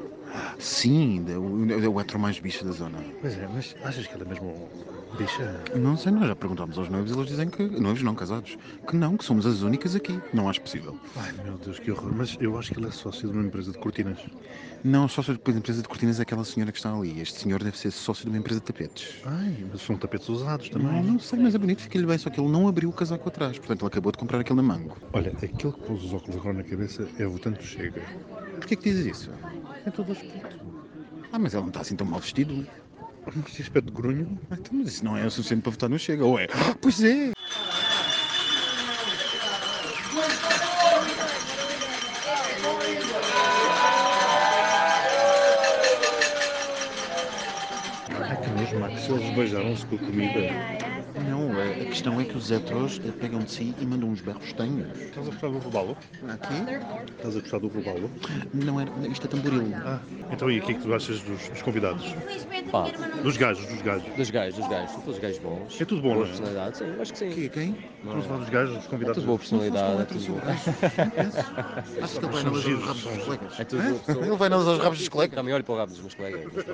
Sim, 0.59 1.25
é 1.29 1.37
o, 1.37 1.83
é 1.83 1.87
o 1.87 1.99
hetero 1.99 2.19
mais 2.19 2.39
bicho 2.39 2.63
da 2.65 2.71
zona. 2.71 2.97
Pois 3.19 3.37
é, 3.37 3.47
mas 3.53 3.75
achas 3.83 4.07
que 4.07 4.13
ele 4.15 4.23
é 4.23 4.27
mesmo 4.27 4.69
bicha? 5.17 5.61
Não 5.75 5.97
sei, 5.97 6.11
nós 6.11 6.27
já 6.27 6.35
perguntámos 6.35 6.77
aos 6.77 6.89
noivos 6.89 7.11
e 7.11 7.13
eles 7.15 7.27
dizem 7.27 7.49
que, 7.49 7.63
noivos 7.63 8.01
não 8.03 8.15
casados, 8.15 8.57
que 8.87 8.95
não, 8.95 9.17
que 9.17 9.25
somos 9.25 9.45
as 9.45 9.61
únicas 9.61 9.95
aqui. 9.95 10.19
Não 10.33 10.49
acho 10.49 10.61
possível. 10.61 10.97
Ai 11.17 11.31
meu 11.43 11.57
Deus, 11.57 11.79
que 11.79 11.91
horror. 11.91 12.11
Mas 12.15 12.37
eu 12.39 12.57
acho 12.57 12.71
que 12.71 12.79
ele 12.79 12.87
é 12.87 12.91
sócio 12.91 13.29
de 13.29 13.37
uma 13.37 13.45
empresa 13.45 13.71
de 13.71 13.77
cortinas. 13.79 14.19
Não, 14.83 15.07
sócio 15.07 15.37
da 15.37 15.51
empresa 15.51 15.81
de 15.81 15.87
cortinas 15.87 16.19
é 16.19 16.23
aquela 16.23 16.43
senhora 16.43 16.71
que 16.71 16.77
está 16.77 16.93
ali. 16.93 17.19
Este 17.19 17.39
senhor 17.41 17.63
deve 17.63 17.77
ser 17.77 17.91
sócio 17.91 18.23
de 18.25 18.29
uma 18.29 18.37
empresa 18.37 18.59
de 18.59 18.65
tapetes. 18.65 19.15
Ai, 19.25 19.65
mas 19.71 19.81
são 19.81 19.97
tapetes 19.97 20.27
usados 20.29 20.69
Não, 20.71 20.79
também. 20.81 21.03
não 21.03 21.19
sei, 21.19 21.39
mas 21.39 21.53
é 21.53 21.57
bonito, 21.57 21.81
fica-lhe 21.81 22.05
bem, 22.05 22.17
só 22.17 22.29
que 22.29 22.39
ele 22.39 22.49
não 22.49 22.67
abriu 22.67 22.89
o 22.89 22.93
casaco 22.93 23.27
atrás. 23.29 23.57
Portanto, 23.57 23.81
ele 23.81 23.87
acabou 23.87 24.11
de 24.11 24.17
comprar 24.17 24.39
aquele 24.39 24.57
na 24.57 24.63
mango. 24.63 24.97
Olha, 25.13 25.29
aquele 25.31 25.73
que 25.73 25.79
pôs 25.81 26.03
os 26.03 26.13
óculos 26.13 26.37
agora 26.37 26.53
na 26.57 26.63
cabeça 26.63 27.07
é 27.19 27.25
votante 27.25 27.59
do 27.59 27.65
Chega. 27.65 28.01
Porquê 28.55 28.75
que 28.75 28.83
dizes 28.83 29.05
isso? 29.05 29.31
É 29.85 29.91
todo 29.91 30.11
aspecto. 30.11 30.57
Ah, 31.31 31.39
mas 31.39 31.53
ele 31.53 31.61
não 31.61 31.69
está 31.69 31.81
assim 31.81 31.95
tão 31.95 32.05
mal 32.07 32.19
vestido. 32.19 32.67
Este 33.47 33.61
aspecto 33.61 33.87
de 33.87 33.93
grunho. 33.93 34.39
Então, 34.51 34.77
Mas 34.77 34.87
isso 34.87 35.05
não 35.05 35.15
é 35.15 35.25
o 35.25 35.31
suficiente 35.31 35.61
para 35.61 35.71
votar 35.71 35.89
no 35.89 35.99
Chega, 35.99 36.25
ou 36.25 36.39
é? 36.39 36.45
Ah, 36.45 36.75
pois 36.81 37.03
é! 37.03 37.31
Se 49.47 49.55
eles 49.55 49.77
beijaram-se 49.77 49.85
com 49.85 49.95
a 49.95 49.99
comida. 49.99 50.39
Não, 51.29 51.51
a 51.59 51.63
a 51.63 51.85
questão 51.85 52.19
é 52.21 52.23
que 52.23 52.37
os 52.37 52.49
heteros 52.51 52.99
eh, 53.05 53.11
pegam 53.19 53.39
de 53.41 53.51
si 53.51 53.75
e 53.79 53.85
mandam 53.85 54.09
uns 54.09 54.21
berros 54.21 54.53
tenhos. 54.53 54.87
Estás 54.97 55.27
a 55.27 55.29
gostar 55.31 55.47
do 55.49 55.59
robalo? 55.59 55.97
Aqui? 56.29 56.53
Estás 57.17 57.35
a 57.37 57.39
gostar 57.41 57.59
do 57.59 57.67
robalo? 57.67 58.09
Não 58.53 58.79
era. 58.79 58.89
Isto 59.09 59.27
é 59.27 59.29
tamboril. 59.29 59.71
Ah, 59.85 59.99
então 60.31 60.49
e 60.49 60.59
o 60.59 60.63
que 60.63 60.71
é 60.71 60.75
que 60.75 60.81
tu 60.81 60.93
achas 60.93 61.19
dos, 61.21 61.49
dos 61.49 61.61
convidados? 61.61 62.15
Pá, 62.71 62.85
Dos 63.23 63.35
gajos, 63.37 63.65
dos 63.67 63.81
gajos. 63.81 64.15
dos 64.15 64.29
gajos, 64.29 64.55
dos 64.59 64.67
gajos, 64.69 64.91
são 64.91 65.01
todos 65.01 65.19
gajos 65.19 65.39
bons. 65.39 65.81
É 65.81 65.85
tudo 65.85 66.01
bom, 66.01 66.15
não 66.15 66.23
é? 66.23 66.27
personalidade, 66.27 66.77
sim, 66.77 66.85
acho 67.01 67.11
que 67.13 67.19
sim. 67.19 67.29
Quem? 67.31 67.49
Quem? 67.49 67.77
Estamos 68.03 68.25
a 68.25 68.27
falar 68.27 68.39
dos 68.39 68.49
gajos, 68.49 68.75
dos 68.77 68.85
É 68.85 68.89
convidados. 68.89 69.15
tudo 69.17 69.25
boa 69.27 69.37
personalidade, 69.39 70.01
é 70.01 70.05
tudo 70.05 70.25
bom. 70.27 70.39
Acho 72.01 72.19
que 72.19 72.25
ele 72.25 72.31
vai 72.31 72.41
São 72.41 72.51
não 72.51 72.51
usar 72.51 72.51
os 72.51 72.63
giros, 72.63 72.83
rabos 72.85 73.03
dos 73.03 73.23
colegas. 73.23 73.59
É 73.59 73.63
tudo. 73.65 74.01
Ele 74.25 74.37
vai 74.37 74.49
não 74.49 74.57
usar 74.59 74.71
os 74.71 74.79
rabos 74.79 74.99
dos 74.99 75.09
colegas. 75.09 75.35
Também 75.35 75.53
olho 75.53 75.63
para 75.63 75.73
o 75.73 75.77
rabo 75.77 75.91
dos 75.91 75.99
meus 76.01 76.13
colegas. 76.15 76.65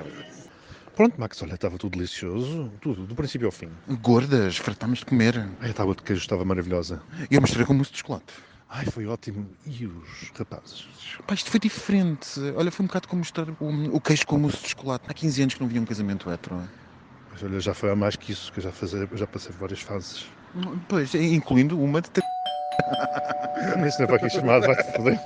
Pronto. 0.98 1.20
Max, 1.20 1.42
olha, 1.44 1.54
estava 1.54 1.78
tudo 1.78 1.96
delicioso. 1.96 2.72
Tudo, 2.82 3.06
do 3.06 3.16
princípio 3.16 3.48
ao 3.48 3.52
fim. 3.52 3.70
Gordas, 4.02 4.58
fartámos 4.58 5.00
de 5.00 5.06
comer. 5.06 5.48
Ai, 5.62 5.70
a 5.70 5.74
tábua 5.74 5.96
de 5.96 6.02
queijo 6.02 6.22
estava 6.22 6.44
maravilhosa. 6.44 7.02
E 7.30 7.36
eu 7.36 7.42
mostrei 7.42 7.66
com 7.66 7.74
mousse 7.74 7.92
de 7.92 8.00
chocolate. 8.00 8.34
Ai, 8.70 8.86
foi 8.86 9.06
ótimo. 9.06 9.48
E 9.66 9.86
os 9.86 10.32
rapazes? 10.38 10.88
Pá, 11.26 11.36
isto 11.36 11.50
foi 11.50 11.60
diferente. 11.60 12.40
Olha, 12.56 12.72
foi 12.72 12.84
um 12.84 12.88
bocado 12.88 13.08
como 13.08 13.20
mostrar 13.20 13.48
o, 13.48 13.96
o 13.96 14.02
queijo 14.02 14.26
com 14.26 14.38
mousse 14.40 14.62
de 14.64 14.70
chocolate. 14.70 15.06
Há 15.08 15.14
15 15.14 15.42
anos 15.44 15.54
que 15.54 15.62
não 15.62 15.68
via 15.68 15.80
um 15.80 15.86
casamento 15.86 16.30
hetero. 16.30 16.62
Mas 17.32 17.44
olha, 17.44 17.60
já 17.60 17.74
foi 17.74 17.92
há 17.92 17.96
mais 17.96 18.16
que 18.16 18.32
isso, 18.32 18.52
que 18.52 18.60
eu 18.60 18.64
já, 18.64 18.72
fazer, 18.72 19.08
já 19.14 19.28
passei 19.28 19.52
por 19.52 19.60
várias 19.60 19.82
fases. 19.82 20.26
Pois, 20.90 21.14
incluindo 21.14 21.80
uma 21.80 22.02
de... 22.02 22.10
Isso 23.88 23.98
não 24.00 24.06
é 24.06 24.08
para 24.08 24.16
aqui 24.16 24.30
chamado, 24.30 24.66
vai-te 24.66 24.96
foder. 24.96 25.20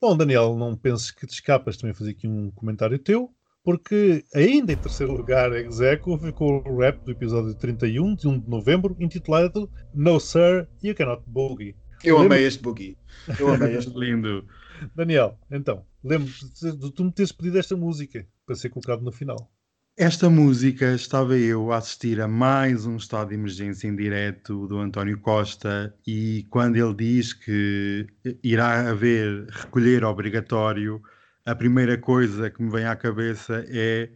Bom, 0.00 0.16
Daniel, 0.16 0.56
não 0.56 0.76
penses 0.76 1.10
que 1.10 1.26
te 1.26 1.34
escapas 1.34 1.76
também 1.76 1.94
fazer 1.94 2.10
aqui 2.10 2.26
um 2.26 2.50
comentário 2.50 2.98
teu, 2.98 3.30
porque 3.64 4.24
ainda 4.34 4.72
em 4.72 4.76
terceiro 4.76 5.12
lugar, 5.12 5.52
Execo 5.52 6.16
ficou 6.18 6.62
o 6.66 6.78
rap 6.78 7.04
do 7.04 7.10
episódio 7.10 7.54
31, 7.54 8.14
de 8.14 8.28
1 8.28 8.40
de 8.40 8.48
novembro, 8.48 8.96
intitulado 9.00 9.70
No 9.92 10.20
Sir, 10.20 10.68
You 10.82 10.94
Cannot 10.94 11.22
Boogie. 11.26 11.74
Eu 12.04 12.18
amei 12.18 12.44
este 12.44 12.62
boogie. 12.62 12.96
Eu 13.38 13.52
amei 13.52 13.76
este. 13.76 13.92
Lindo. 13.98 14.46
Daniel, 14.94 15.38
então, 15.50 15.84
lembro-te 16.04 16.72
de 16.72 16.92
tu 16.92 17.04
me 17.04 17.12
teres 17.12 17.32
pedido 17.32 17.58
esta 17.58 17.76
música 17.76 18.26
para 18.44 18.54
ser 18.54 18.70
colocado 18.70 19.02
no 19.02 19.10
final. 19.10 19.50
Esta 19.98 20.28
música 20.28 20.92
estava 20.92 21.38
eu 21.38 21.72
a 21.72 21.78
assistir 21.78 22.20
a 22.20 22.28
mais 22.28 22.84
um 22.84 22.96
estado 22.96 23.28
de 23.28 23.34
emergência 23.34 23.88
em 23.88 23.96
direto 23.96 24.66
do 24.68 24.78
António 24.78 25.18
Costa 25.18 25.94
e 26.06 26.46
quando 26.50 26.76
ele 26.76 26.92
diz 26.92 27.32
que 27.32 28.06
irá 28.44 28.90
haver 28.90 29.46
recolher 29.48 30.04
obrigatório, 30.04 31.00
a 31.46 31.54
primeira 31.54 31.96
coisa 31.96 32.50
que 32.50 32.62
me 32.62 32.70
vem 32.70 32.84
à 32.84 32.94
cabeça 32.94 33.64
é 33.68 34.10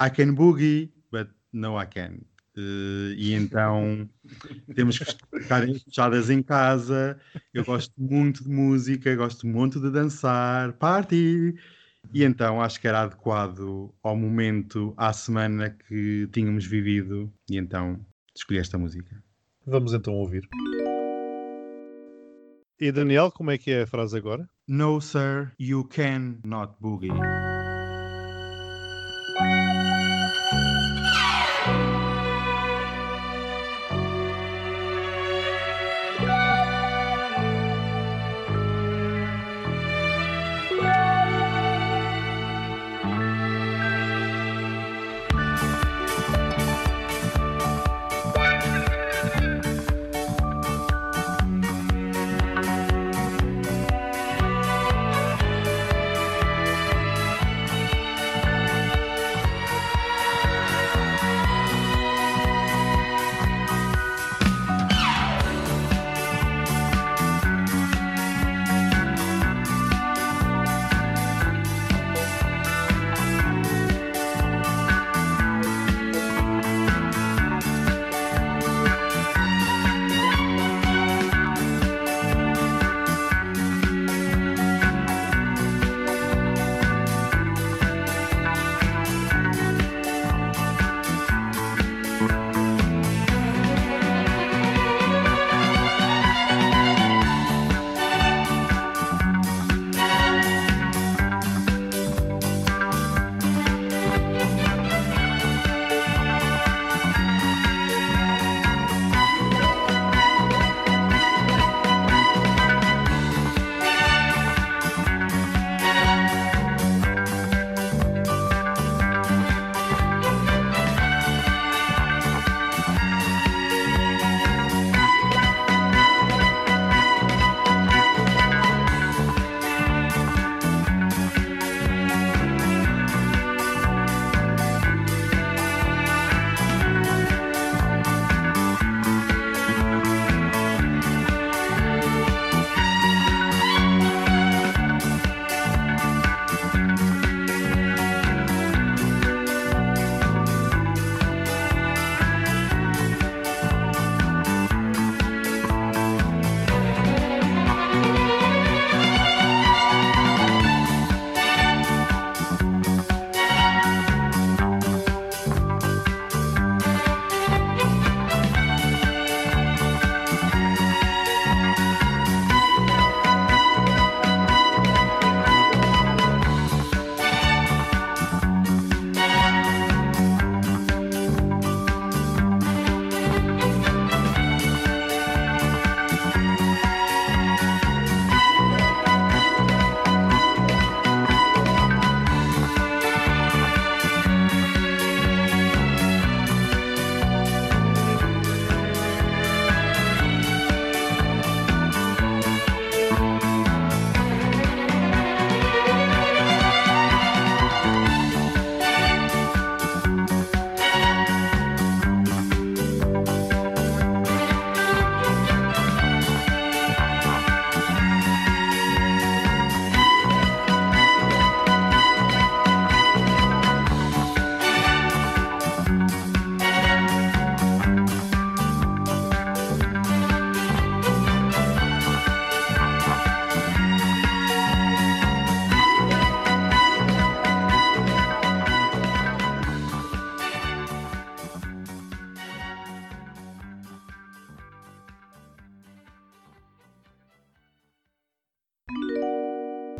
I 0.00 0.10
can 0.10 0.32
boogie, 0.32 0.90
but 1.12 1.28
no 1.52 1.78
I 1.78 1.86
can. 1.86 2.18
Eh, 2.56 3.14
e 3.18 3.32
então 3.34 4.08
temos 4.74 4.98
que 4.98 5.04
ficar 5.04 5.66
fechadas 5.84 6.30
em 6.30 6.42
casa. 6.42 7.20
Eu 7.52 7.62
gosto 7.64 7.92
muito 7.98 8.42
de 8.42 8.48
música, 8.48 9.14
gosto 9.14 9.46
muito 9.46 9.80
de 9.80 9.90
dançar, 9.90 10.72
party. 10.74 11.54
E 12.12 12.24
então 12.24 12.60
acho 12.60 12.80
que 12.80 12.88
era 12.88 13.02
adequado 13.02 13.94
ao 14.02 14.16
momento, 14.16 14.94
à 14.96 15.12
semana 15.12 15.70
que 15.70 16.28
tínhamos 16.32 16.66
vivido, 16.66 17.32
e 17.50 17.56
então 17.56 17.98
escolhi 18.34 18.58
esta 18.58 18.78
música. 18.78 19.22
Vamos 19.66 19.92
então 19.92 20.14
ouvir. 20.14 20.48
E 22.78 22.92
Daniel, 22.92 23.32
como 23.32 23.50
é 23.50 23.58
que 23.58 23.70
é 23.70 23.82
a 23.82 23.86
frase 23.86 24.16
agora? 24.16 24.48
No, 24.68 25.00
sir, 25.00 25.52
you 25.58 25.84
can 25.84 26.36
not 26.44 26.74
boogie. 26.80 27.08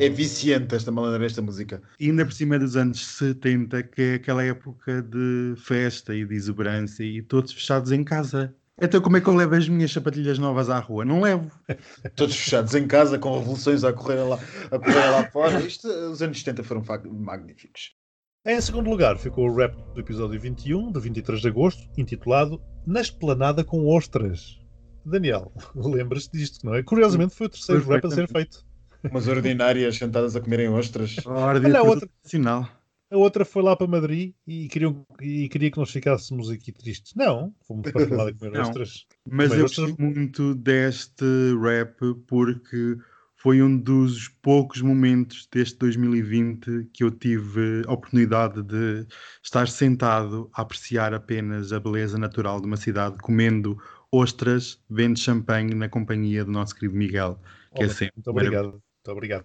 É 0.06 0.08
viciante 0.08 0.72
esta 0.72 0.92
malandra, 0.92 1.26
esta 1.26 1.42
música. 1.42 1.82
E 1.98 2.08
ainda 2.08 2.24
por 2.24 2.32
cima 2.32 2.56
dos 2.60 2.76
anos 2.76 3.04
70, 3.04 3.82
que 3.82 4.02
é 4.02 4.14
aquela 4.14 4.44
época 4.44 5.02
de 5.02 5.54
festa 5.56 6.14
e 6.14 6.24
de 6.24 6.32
exuberância 6.32 7.02
e 7.02 7.20
todos 7.20 7.52
fechados 7.52 7.90
em 7.90 8.04
casa. 8.04 8.54
Então 8.80 9.00
como 9.00 9.16
é 9.16 9.20
que 9.20 9.26
eu 9.26 9.34
levo 9.34 9.56
as 9.56 9.68
minhas 9.68 9.90
sapatilhas 9.90 10.38
novas 10.38 10.70
à 10.70 10.78
rua? 10.78 11.04
Não 11.04 11.20
levo. 11.20 11.50
Todos 12.14 12.36
fechados 12.36 12.72
em 12.76 12.86
casa, 12.86 13.18
com 13.18 13.36
revoluções 13.36 13.82
a 13.82 13.92
correr 13.92 14.22
lá, 14.22 14.38
a 14.70 14.78
correr 14.78 15.10
lá 15.10 15.28
fora. 15.28 15.58
Isto, 15.58 15.88
os 15.88 16.22
anos 16.22 16.38
70 16.38 16.62
foram 16.62 16.84
magníficos. 17.10 17.96
Em 18.46 18.60
segundo 18.60 18.88
lugar 18.88 19.18
ficou 19.18 19.48
o 19.48 19.56
rap 19.56 19.74
do 19.92 20.00
episódio 20.00 20.38
21, 20.38 20.92
de 20.92 21.00
23 21.00 21.40
de 21.40 21.48
agosto, 21.48 21.82
intitulado 21.98 22.62
Na 22.86 23.00
Esplanada 23.00 23.64
com 23.64 23.88
Ostras. 23.88 24.60
Daniel, 25.04 25.50
lembras-te 25.74 26.38
disto, 26.38 26.64
não 26.64 26.76
é? 26.76 26.84
Curiosamente 26.84 27.34
foi 27.34 27.48
o 27.48 27.50
terceiro 27.50 27.84
rap 27.88 28.04
a 28.04 28.10
ser 28.10 28.28
feito. 28.28 28.65
Umas 29.10 29.28
ordinárias 29.28 29.96
sentadas 29.96 30.34
a 30.36 30.40
comerem 30.40 30.68
ostras. 30.68 31.16
A 31.26 31.30
ordem 31.30 31.70
Olha, 31.70 31.78
é 31.78 31.82
outra- 31.82 32.08
sinal. 32.22 32.68
A 33.08 33.16
outra 33.16 33.44
foi 33.44 33.62
lá 33.62 33.76
para 33.76 33.86
Madrid 33.86 34.32
e, 34.46 34.66
queriam, 34.68 35.06
e 35.20 35.48
queria 35.48 35.70
que 35.70 35.78
nós 35.78 35.90
ficássemos 35.90 36.50
aqui 36.50 36.72
tristes. 36.72 37.14
Não, 37.14 37.54
fomos 37.66 37.90
para 37.90 38.00
a 38.00 38.02
esplanada 38.04 38.34
comer 38.34 38.50
Não. 38.52 38.62
ostras. 38.62 39.06
Mas 39.30 39.48
Comer 39.50 39.60
eu 39.60 39.64
ostras- 39.66 39.86
gostei 39.90 40.04
muito 40.06 40.54
deste 40.56 41.24
rap 41.62 41.96
porque 42.26 42.96
foi 43.36 43.62
um 43.62 43.78
dos 43.78 44.26
poucos 44.42 44.82
momentos 44.82 45.46
deste 45.52 45.78
2020 45.78 46.88
que 46.92 47.04
eu 47.04 47.12
tive 47.12 47.82
a 47.86 47.92
oportunidade 47.92 48.60
de 48.64 49.06
estar 49.40 49.68
sentado 49.68 50.50
a 50.52 50.62
apreciar 50.62 51.14
apenas 51.14 51.72
a 51.72 51.78
beleza 51.78 52.18
natural 52.18 52.60
de 52.60 52.66
uma 52.66 52.76
cidade, 52.76 53.18
comendo 53.18 53.78
ostras, 54.10 54.82
vendo 54.90 55.16
champanhe 55.18 55.74
na 55.74 55.88
companhia 55.88 56.44
do 56.44 56.50
nosso 56.50 56.74
querido 56.74 56.96
Miguel, 56.96 57.38
que 57.72 57.82
é 57.82 57.84
Olha, 57.84 57.94
sempre 57.94 58.14
Muito 58.16 58.30
obrigado. 58.30 58.82
Muito 59.06 59.16
obrigado. 59.18 59.44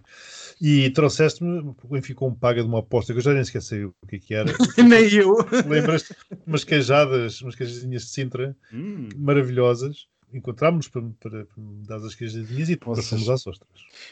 E 0.60 0.90
trouxeste-me, 0.90 1.60
o 1.60 1.88
Benfica 1.88 2.18
com 2.18 2.34
paga 2.34 2.62
de 2.62 2.68
uma 2.68 2.80
aposta 2.80 3.12
que 3.12 3.18
eu 3.18 3.22
já 3.22 3.32
nem 3.32 3.42
esqueci 3.42 3.84
o 3.84 3.94
que, 4.08 4.16
é 4.16 4.18
que 4.18 4.34
era. 4.34 4.52
Nem 4.78 5.12
eu. 5.14 5.34
Lembras-te? 5.68 6.14
Umas 6.46 6.64
queijadas, 6.64 7.40
umas 7.42 7.54
queijadinhas 7.54 8.02
de 8.02 8.08
Sintra 8.10 8.56
Hum. 8.72 9.08
maravilhosas. 9.16 10.06
Encontrámos-nos 10.32 10.88
para, 10.88 11.02
para, 11.20 11.46
para 11.46 11.62
me 11.62 11.86
dar 11.86 11.96
as 11.96 12.14
queijadinhas 12.14 12.68
e 12.68 12.72
depois 12.72 13.06
fomos 13.06 13.28
às 13.28 13.46
ostras. 13.46 13.68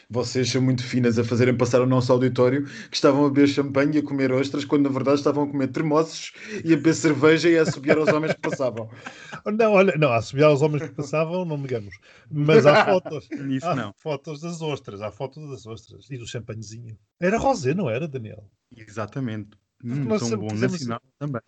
Vocês 0.09 0.49
são 0.49 0.61
muito 0.61 0.83
finas 0.83 1.17
a 1.17 1.23
fazerem 1.23 1.57
passar 1.57 1.81
o 1.81 1.87
nosso 1.87 2.11
auditório 2.11 2.65
que 2.89 2.95
estavam 2.95 3.25
a 3.25 3.29
beber 3.29 3.47
champanhe 3.47 3.97
e 3.97 3.99
a 3.99 4.03
comer 4.03 4.31
ostras, 4.31 4.63
quando 4.63 4.83
na 4.83 4.89
verdade 4.89 5.17
estavam 5.17 5.43
a 5.43 5.47
comer 5.47 5.67
termossos 5.69 6.33
e 6.63 6.73
a 6.73 6.77
beber 6.77 6.93
cerveja 6.93 7.49
e 7.49 7.57
a 7.57 7.63
assobiar 7.63 7.97
aos 7.97 8.09
homens 8.09 8.33
que 8.33 8.41
passavam. 8.41 8.89
Não, 9.57 9.71
olha, 9.71 9.93
não, 9.97 10.11
a 10.11 10.21
subir 10.21 10.43
aos 10.43 10.61
homens 10.61 10.83
que 10.83 10.95
passavam, 10.95 11.43
não 11.43 11.57
me 11.57 11.67
digamos. 11.67 11.97
Mas 12.29 12.65
há 12.65 12.85
fotos. 12.85 13.27
Isso 13.49 13.65
há 13.65 13.75
não. 13.75 13.93
fotos 13.97 14.41
das 14.41 14.61
ostras, 14.61 15.01
há 15.01 15.11
fotos 15.11 15.49
das 15.49 15.65
ostras 15.65 16.09
e 16.09 16.17
do 16.17 16.27
champanhezinho. 16.27 16.97
Era 17.19 17.37
rosé, 17.37 17.73
não 17.73 17.89
era, 17.89 18.07
Daniel? 18.07 18.49
Exatamente. 18.75 19.60
Hum, 19.83 20.05
Nós 20.05 20.27
tão 20.29 20.37
bom 20.39 20.47
dizemos- 20.47 20.73
nacional 20.73 21.01
também. 21.17 21.41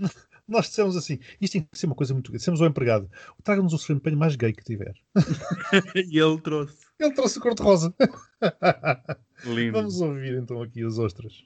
Nós 0.48 0.66
dissemos 0.68 0.98
assim: 0.98 1.20
isto 1.40 1.54
tem 1.54 1.62
que 1.64 1.78
ser 1.78 1.86
uma 1.86 1.96
coisa 1.96 2.14
muito. 2.14 2.32
Dissemos 2.32 2.62
ao 2.62 2.68
empregado: 2.68 3.10
traga-nos 3.44 3.74
o 3.74 3.78
champanhe 3.78 4.16
mais 4.16 4.36
gay 4.36 4.52
que 4.54 4.64
tiver. 4.64 4.94
e 5.96 6.20
ele 6.20 6.40
trouxe. 6.42 6.78
Ele 7.00 7.14
trouxe 7.14 7.38
o 7.38 7.42
cor-de-rosa. 7.42 7.94
Lindo. 9.46 9.74
Vamos 9.74 10.00
ouvir 10.02 10.36
então 10.38 10.62
aqui 10.62 10.84
as 10.84 10.98
ostras. 10.98 11.44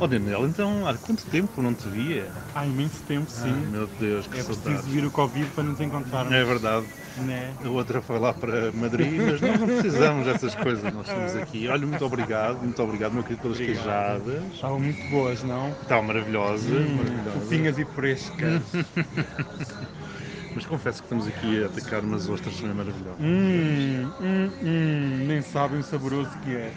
Oh 0.00 0.06
Daniel, 0.06 0.46
então 0.46 0.86
há 0.86 0.96
quanto 0.96 1.26
tempo 1.26 1.60
não 1.60 1.74
te 1.74 1.88
via? 1.88 2.30
Há 2.54 2.64
imenso 2.64 3.02
tempo, 3.02 3.28
sim. 3.28 3.48
Ah, 3.50 3.70
meu 3.70 3.86
Deus, 3.98 4.28
que 4.28 4.38
é 4.38 4.42
saudade. 4.42 4.62
preciso 4.62 4.88
vir 4.88 5.04
o 5.04 5.10
Covid 5.10 5.50
para 5.50 5.64
nos 5.64 5.80
encontrarmos. 5.80 6.32
É 6.32 6.44
verdade. 6.44 6.86
Né? 7.20 7.54
A 7.64 7.68
outra 7.68 8.00
foi 8.00 8.18
lá 8.18 8.32
para 8.32 8.70
Madrid, 8.72 9.12
mas 9.20 9.40
nós 9.40 9.58
não 9.60 9.66
precisamos 9.66 10.24
dessas 10.26 10.54
coisas. 10.54 10.92
Nós 10.92 11.08
estamos 11.08 11.36
aqui. 11.36 11.66
Olha, 11.68 11.86
muito 11.86 12.04
obrigado, 12.04 12.58
muito 12.60 12.82
obrigado, 12.82 13.12
meu 13.12 13.22
querido, 13.22 13.42
pelas 13.42 13.58
queijadas. 13.58 14.44
Estavam 14.54 14.80
muito 14.80 15.06
boas, 15.08 15.42
não? 15.42 15.70
Estavam 15.70 16.04
maravilhosas, 16.04 16.70
Hum, 16.70 16.96
maravilhosas. 16.96 17.42
fofinhas 17.42 17.78
e 17.78 17.84
frescas. 17.84 18.62
Mas 20.54 20.66
confesso 20.66 21.00
que 21.00 21.06
estamos 21.06 21.26
aqui 21.26 21.62
a 21.62 21.66
atacar 21.66 22.02
umas 22.04 22.28
ostras 22.28 22.56
também 22.56 22.74
maravilhosas. 22.74 23.20
hum, 23.20 24.12
hum, 24.20 24.52
hum, 24.62 25.26
nem 25.26 25.42
sabem 25.42 25.78
o 25.80 25.82
saboroso 25.82 26.38
que 26.38 26.54
é. 26.56 26.72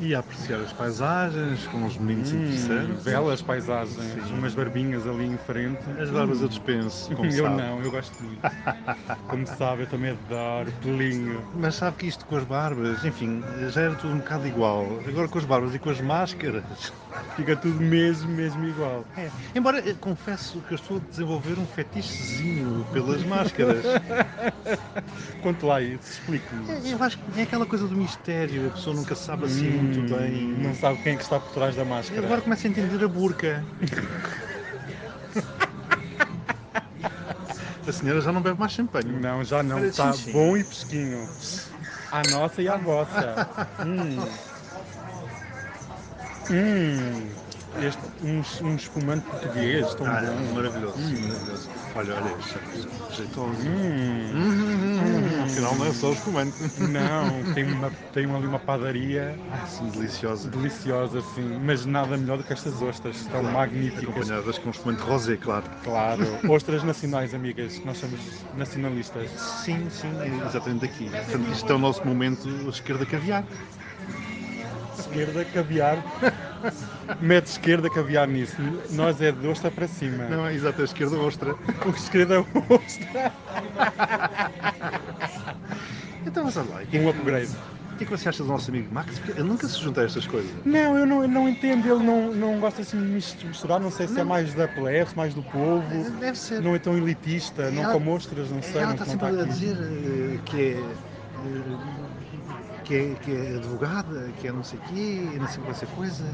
E 0.00 0.14
a 0.14 0.20
apreciar 0.20 0.58
as 0.60 0.72
paisagens, 0.72 1.66
com 1.66 1.84
uns 1.84 1.98
meninos 1.98 2.32
Hum, 2.32 2.36
interessantes. 2.38 3.04
belas 3.04 3.42
paisagens, 3.42 4.24
Sim. 4.26 4.32
umas 4.32 4.54
barbinhas 4.54 5.06
ali 5.06 5.26
em 5.26 5.36
frente. 5.36 5.90
As 6.00 6.10
barbas 6.10 6.40
eu 6.40 6.48
dispenso, 6.48 7.14
como 7.14 7.30
eu 7.30 7.44
sabe. 7.44 7.56
não, 7.56 7.82
eu 7.82 7.90
gosto 7.90 8.22
muito. 8.22 8.40
Como 9.28 9.46
sabe, 9.46 9.82
eu 9.82 9.86
também 9.86 10.10
adoro 10.10 10.72
pelinho. 10.80 11.46
Mas 11.54 11.76
sabe 11.76 11.96
que 11.98 12.06
isto 12.06 12.26
com 12.26 12.36
as 12.36 12.44
barbas, 12.44 13.04
enfim, 13.04 13.42
já 13.68 13.82
era 13.82 13.94
tudo 13.94 14.14
um 14.14 14.18
bocado 14.18 14.46
igual. 14.48 15.00
Agora 15.06 15.28
com 15.28 15.38
as 15.38 15.44
barbas 15.44 15.74
e 15.74 15.78
com 15.78 15.90
as 15.90 16.00
máscaras. 16.00 16.92
Fica 17.36 17.56
tudo 17.56 17.80
mesmo, 17.80 18.32
mesmo 18.32 18.64
igual. 18.64 19.06
Embora 19.54 19.78
eh, 19.88 19.94
confesso 20.00 20.60
que 20.62 20.72
eu 20.72 20.76
estou 20.76 20.96
a 20.96 21.00
desenvolver 21.00 21.58
um 21.58 21.66
fetichezinho 21.66 22.84
pelas 22.92 23.22
máscaras. 23.22 23.86
Conte 25.40 25.64
lá 25.64 25.80
isso, 25.80 26.12
explique-me. 26.12 26.68
É, 26.70 26.94
Eu 26.94 27.02
acho 27.02 27.18
que 27.18 27.38
é 27.38 27.42
aquela 27.42 27.66
coisa 27.66 27.86
do 27.88 27.96
mistério, 27.96 28.68
a 28.68 28.70
pessoa 28.70 28.94
nunca 28.94 29.14
sabe 29.14 29.46
assim 29.46 29.89
muito 29.90 30.14
bem. 30.14 30.30
Não 30.58 30.74
sabe 30.74 30.98
quem 31.02 31.12
é 31.14 31.16
que 31.16 31.22
está 31.22 31.40
por 31.40 31.52
trás 31.52 31.74
da 31.76 31.84
máscara. 31.84 32.24
Agora 32.24 32.40
começa 32.40 32.66
a 32.66 32.70
entender 32.70 33.04
a 33.04 33.08
burca. 33.08 33.64
A 37.86 37.92
senhora 37.92 38.20
já 38.20 38.30
não 38.32 38.40
bebe 38.40 38.58
mais 38.58 38.72
champanhe. 38.72 39.10
Não, 39.12 39.42
já 39.44 39.62
não. 39.62 39.84
Está 39.84 40.12
bom 40.32 40.56
e 40.56 40.64
pesquinho. 40.64 41.28
A 42.10 42.22
nossa 42.24 42.62
e 42.62 42.68
a 42.68 42.76
vossa. 42.76 43.48
hum. 43.84 44.16
Hum. 46.50 47.30
Este, 47.80 48.00
um, 48.22 48.42
um 48.68 48.74
espumante 48.74 49.24
português, 49.30 49.94
tão 49.94 50.06
Ah, 50.06 50.20
bom. 50.20 50.54
maravilhoso, 50.54 50.98
maravilhoso. 50.98 51.70
Olha, 51.94 52.14
olha, 52.14 52.34
jeitoso. 53.16 53.60
Hum. 53.60 54.32
Hum, 54.34 54.89
afinal 55.42 55.74
não 55.74 55.86
é 55.86 55.92
só 55.92 56.10
os 56.10 56.20
comandos. 56.20 56.56
Não, 56.76 57.42
tem, 57.54 57.64
uma, 57.64 57.90
tem 58.12 58.24
ali 58.34 58.46
uma 58.46 58.58
padaria 58.58 59.38
Ah, 59.50 59.64
sim, 59.66 59.90
deliciosa. 59.90 60.48
deliciosa, 60.50 61.18
assim, 61.18 61.42
mas 61.64 61.84
nada 61.86 62.16
melhor 62.16 62.38
do 62.38 62.44
que 62.44 62.52
estas 62.52 62.80
ostras, 62.82 63.16
estão 63.16 63.42
magníficas. 63.42 64.04
Acompanhadas 64.04 64.58
com 64.58 64.68
um 64.68 64.72
espumante 64.72 65.02
rosé, 65.02 65.36
claro. 65.36 65.66
Claro, 65.82 66.22
ostras 66.48 66.82
nacionais, 66.82 67.34
amigas, 67.34 67.80
nós 67.84 67.98
somos 67.98 68.46
nacionalistas. 68.52 69.30
Sim, 69.30 69.88
sim, 69.90 70.10
exatamente 70.46 70.84
aqui. 70.84 71.10
Portanto, 71.10 71.50
isto 71.52 71.72
é 71.72 71.74
o 71.74 71.78
nosso 71.78 72.06
momento 72.06 72.48
esquerda 72.68 73.06
caviar. 73.06 73.46
Esquerda, 75.00 75.44
caviar. 75.44 75.98
Mete 77.20 77.46
esquerda, 77.46 77.90
caviar 77.90 78.28
nisso. 78.28 78.56
Nós 78.90 79.20
é 79.20 79.32
de 79.32 79.46
ostra 79.46 79.70
para 79.70 79.88
cima. 79.88 80.26
Não, 80.28 80.46
é 80.46 80.54
exato, 80.54 80.80
a 80.82 80.84
esquerda 80.84 81.16
ostra. 81.16 81.54
O 81.84 81.90
esquerda 81.90 82.34
é 82.36 82.38
ostra. 82.74 83.32
Então, 86.26 86.44
mas 86.44 86.56
olha 86.56 86.68
lá, 86.68 86.82
é 86.82 86.98
Um 86.98 87.08
upgrade. 87.08 87.50
o 87.92 87.96
que 87.96 88.04
é 88.04 88.06
que 88.06 88.10
você 88.16 88.28
acha 88.28 88.42
do 88.42 88.48
nosso 88.48 88.70
amigo 88.70 88.92
Max? 88.92 89.18
Porque 89.18 89.32
ele 89.40 89.48
nunca 89.48 89.66
se 89.66 89.78
junta 89.80 90.02
a 90.02 90.04
estas 90.04 90.26
coisas. 90.26 90.52
Não, 90.64 90.96
eu 90.98 91.06
não, 91.06 91.22
eu 91.22 91.28
não 91.28 91.48
entendo, 91.48 91.86
ele 91.90 92.04
não, 92.04 92.32
não 92.34 92.60
gosta 92.60 92.82
assim 92.82 92.98
de 92.98 93.04
mis- 93.04 93.36
misturar, 93.42 93.80
não 93.80 93.90
sei 93.90 94.06
se 94.06 94.20
é 94.20 94.24
mais 94.24 94.54
da 94.54 94.68
plebe, 94.68 95.10
mais 95.16 95.34
do 95.34 95.42
povo, 95.42 96.10
Deve 96.18 96.38
ser. 96.38 96.60
não 96.62 96.74
é 96.74 96.78
tão 96.78 96.96
elitista, 96.96 97.70
não 97.70 97.92
come 97.92 98.08
ostras, 98.10 98.50
não 98.50 98.62
sei, 98.62 98.76
Ela 98.76 98.86
não, 98.86 98.92
está 98.92 99.04
não 99.06 99.12
sempre 99.12 99.40
a 99.40 99.44
dizer 99.44 99.76
eh, 99.80 100.38
que 100.44 100.56
é, 100.56 100.70
eh, 100.72 102.09
que 102.90 102.96
é. 102.96 103.14
que 103.14 103.30
é 103.32 103.56
advogada, 103.56 104.32
que 104.40 104.48
é 104.48 104.52
não 104.52 104.64
sei 104.64 104.78
o 104.80 104.82
quê, 104.82 105.38
não 105.38 105.46
sei 105.46 105.58
qual 105.62 105.70
essa 105.70 105.86
coisa. 105.86 106.24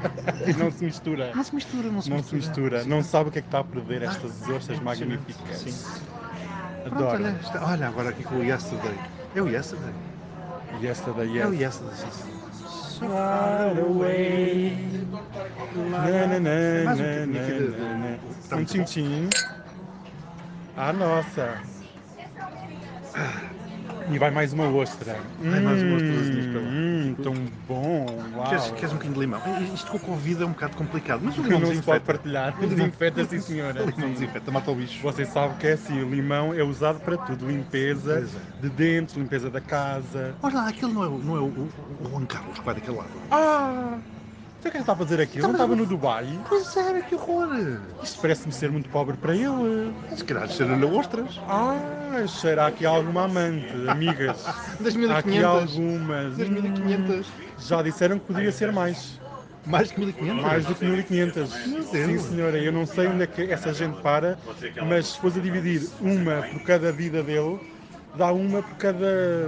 Não 0.56 0.70
se 0.70 0.84
mistura. 0.84 1.32
Não 1.34 1.44
se 1.44 1.54
mistura, 1.54 1.90
não 1.90 2.00
se 2.00 2.08
Não 2.10 2.16
mistura. 2.16 2.42
se 2.42 2.48
mistura, 2.48 2.84
não 2.84 3.02
sabe 3.02 3.28
o 3.28 3.32
que 3.32 3.38
é 3.38 3.42
que 3.42 3.48
está 3.48 3.58
a 3.58 3.64
perder 3.64 4.02
estas 4.02 4.48
ostras 4.48 4.80
magníficas. 4.80 5.56
Sim. 5.56 5.74
Pronto, 6.84 6.94
Adoro. 6.94 7.24
olha, 7.24 7.36
está- 7.42 7.66
olha 7.66 7.88
agora 7.88 8.08
aqui 8.10 8.22
com 8.22 8.36
o 8.36 8.44
Yesterday. 8.44 8.94
É 9.34 9.42
o 9.42 9.48
Yesterday. 9.48 9.92
Yesterday, 10.80 11.38
É 11.38 11.46
o 11.46 11.52
yes. 11.52 11.80
Yesterday, 11.80 11.96
sim. 11.96 13.06
Far 13.06 13.78
away. 13.78 15.06
Na, 15.90 15.98
na, 15.98 16.40
na, 16.40 16.84
Mais 16.84 17.00
um 17.00 17.02
na, 17.02 17.26
na. 17.26 18.56
Um 18.58 18.64
tchim-tchim. 18.64 19.28
Ah, 20.76 20.92
nossa. 20.92 21.60
E 24.10 24.18
vai 24.18 24.30
mais 24.30 24.52
uma 24.52 24.68
ostra. 24.68 25.16
Vai 25.38 25.60
mais 25.60 25.82
uma 25.82 25.96
ostrazinha 25.96 26.50
para 26.50 26.60
lá. 26.60 26.68
Hum, 26.68 27.14
tão 27.22 27.34
bom. 27.66 28.06
Uau. 28.36 28.48
Queres, 28.48 28.70
queres 28.70 28.90
um 28.90 28.94
bocadinho 28.94 29.14
de 29.14 29.20
limão? 29.20 29.40
Isto 29.74 29.90
com 29.90 29.96
a 29.96 30.00
Covid 30.00 30.42
é 30.42 30.46
um 30.46 30.50
bocado 30.50 30.76
complicado, 30.76 31.20
mas 31.24 31.38
o 31.38 31.42
limão 31.42 31.60
não 31.60 31.74
se 31.74 31.82
pode 31.82 32.04
partilhar. 32.04 32.56
O 32.62 32.66
Desinfeta, 32.66 33.24
sim, 33.24 33.40
senhora. 33.40 33.84
O 33.84 33.90
limão 33.90 34.12
desinfeta, 34.12 34.50
mata 34.52 34.70
o 34.70 34.74
bicho. 34.74 35.02
Você 35.02 35.26
sabe 35.26 35.56
que 35.56 35.66
é 35.66 35.72
assim, 35.72 36.02
o 36.02 36.08
limão 36.10 36.54
é 36.54 36.62
usado 36.62 37.00
para 37.00 37.16
tudo. 37.18 37.46
Limpeza 37.48 38.20
é. 38.20 38.62
de 38.62 38.70
dentes, 38.70 39.14
limpeza 39.16 39.50
da 39.50 39.60
casa. 39.60 40.36
Olha 40.42 40.54
lá, 40.54 40.68
aquele 40.68 40.92
não 40.92 41.04
é, 41.04 41.08
o- 41.08 41.18
não 41.18 41.36
é 41.36 41.40
o, 41.40 41.44
o, 41.46 41.68
o 42.00 42.08
Juan 42.10 42.26
Carlos 42.26 42.58
que 42.58 42.64
vai 42.64 42.74
daquele 42.74 42.96
lado. 42.96 43.10
Ah! 43.30 43.98
Então 44.58 44.70
o 44.70 44.72
que 44.72 44.78
é 44.78 44.78
que 44.78 44.78
está 44.78 44.92
a 44.92 44.96
fazer 44.96 45.20
aqui? 45.20 45.38
Ele 45.38 45.42
não 45.46 45.52
estava 45.52 45.76
no 45.76 45.86
Dubai? 45.86 46.26
Pois 46.48 46.76
era, 46.76 47.00
que 47.00 47.14
horror! 47.14 47.80
Isto 48.02 48.20
parece-me 48.20 48.52
ser 48.52 48.70
muito 48.70 48.88
pobre 48.90 49.16
para 49.16 49.34
ele. 49.34 49.94
Se 50.16 50.24
calhar 50.24 50.48
cheira-lhe 50.48 50.84
ostras. 50.84 51.40
Ah, 51.48 52.26
cheira 52.26 52.66
aqui 52.66 52.84
alguma 52.84 53.24
amante, 53.24 53.72
amigas. 53.88 54.44
Das 54.80 54.96
Há 54.96 55.18
aqui 55.18 55.28
1500. 55.30 55.44
algumas. 55.44 56.36
Das 56.36 56.48
1500. 56.48 57.26
Hum, 57.26 57.30
Já 57.58 57.82
disseram 57.82 58.18
que 58.18 58.26
poderia 58.26 58.50
ser 58.52 58.72
mais. 58.72 59.20
Mais 59.64 59.92
que 59.92 60.00
1500? 60.00 60.42
Mais 60.42 60.64
do 60.64 60.74
que 60.74 60.84
1500. 60.84 61.66
Meu 61.66 61.82
Sim, 61.84 62.18
senhora. 62.18 62.58
Eu 62.58 62.72
não 62.72 62.86
sei 62.86 63.06
onde 63.06 63.22
é 63.22 63.26
que 63.26 63.42
essa 63.52 63.72
gente 63.72 64.00
para, 64.00 64.38
mas 64.88 65.08
se 65.08 65.20
fores 65.20 65.36
a 65.36 65.40
dividir 65.40 65.88
uma 66.00 66.42
por 66.42 66.62
cada 66.62 66.90
vida 66.90 67.22
dele, 67.22 67.60
dá 68.16 68.32
uma 68.32 68.62
por 68.62 68.76
cada 68.76 69.46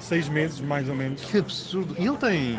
seis 0.00 0.28
meses, 0.28 0.60
mais 0.60 0.88
ou 0.88 0.94
menos. 0.94 1.22
Que 1.24 1.38
absurdo. 1.38 1.94
E 1.98 2.06
ele 2.06 2.16
tem, 2.16 2.58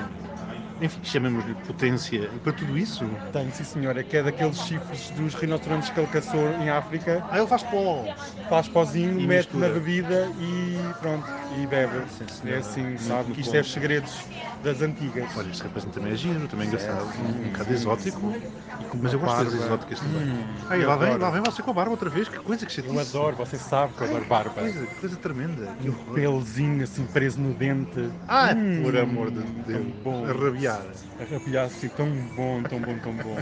enfim, 0.80 1.00
chamemos-lhe 1.04 1.56
potência 1.56 2.30
para 2.44 2.54
tudo 2.54 2.78
isso? 2.78 3.06
Tem, 3.32 3.50
sim, 3.52 3.64
senhora. 3.64 4.04
Que 4.04 4.18
é 4.18 4.24
daqueles 4.24 4.58
chifres 4.58 5.10
dos 5.12 5.34
rinocerontes 5.34 5.90
que 5.90 6.00
ele 6.00 6.08
caçou 6.08 6.50
em 6.60 6.70
África. 6.70 7.24
Ah, 7.32 7.38
ele 7.38 7.48
faz 7.48 7.64
pó. 7.64 8.14
Faz 8.50 8.68
pozinho, 8.70 9.20
E 9.20 9.28
mete 9.28 9.48
mistura. 9.48 9.68
na 9.68 9.74
bebida 9.74 10.32
e 10.38 10.94
pronto, 11.00 11.28
e 11.52 11.68
bebe. 11.68 12.08
Sim, 12.10 12.26
É 12.26 12.28
senhora. 12.28 12.60
assim, 12.60 12.84
Muito 12.84 13.00
sabe? 13.00 13.34
Que 13.34 13.42
isto 13.42 13.56
é 13.56 13.60
os 13.62 13.72
segredos 13.72 14.26
das 14.64 14.82
antigas. 14.82 15.30
Olha, 15.36 15.50
este 15.50 15.64
rapaz 15.64 15.86
também 15.86 16.12
é 16.12 16.16
giro, 16.16 16.48
também 16.48 16.66
é 16.66 16.68
engraçado. 16.68 17.08
Sim, 17.10 17.24
um 17.24 17.44
bocado 17.50 17.74
exótico. 17.74 18.34
E 18.80 18.98
Mas 18.98 19.14
eu 19.14 19.20
gosto 19.20 19.44
das 19.44 19.54
exóticas 19.54 20.00
também. 20.00 20.22
Hum, 20.24 20.46
eu 20.72 20.88
lá 20.88 20.96
vem, 20.98 21.18
lá 21.18 21.30
vem 21.30 21.42
você 21.42 21.62
com 21.64 21.72
a 21.72 21.74
barba 21.74 21.92
outra 21.92 22.10
vez, 22.10 22.28
que 22.30 22.40
coisa 22.40 22.66
que 22.66 22.72
chatice. 22.72 22.94
Eu 22.94 23.00
adoro, 23.00 23.36
você 23.36 23.58
sabe 23.58 23.94
que 23.94 24.02
eu 24.04 24.08
adoro 24.08 24.26
barba. 24.26 24.62
Coisa, 24.62 24.88
coisa 25.00 25.18
tremenda. 25.18 25.68
Que 25.82 25.90
Um 25.90 25.94
pelozinho 26.14 26.84
assim 26.84 27.06
preso 27.08 27.40
no 27.40 27.54
dente. 27.54 28.12
Ah, 28.28 28.54
Hum, 28.56 28.84
por 28.84 28.96
amor 28.96 29.32
de 29.32 29.42
Deus. 29.64 29.86
bom. 30.04 30.26
A 30.26 30.34
arrepiar, 30.68 30.82
arrepiar 31.20 31.66
assim 31.66 31.90
tão 31.90 32.10
bom, 32.36 32.62
tão 32.64 32.82
bom, 32.82 33.00
tão 33.00 33.16
bom. 33.16 33.36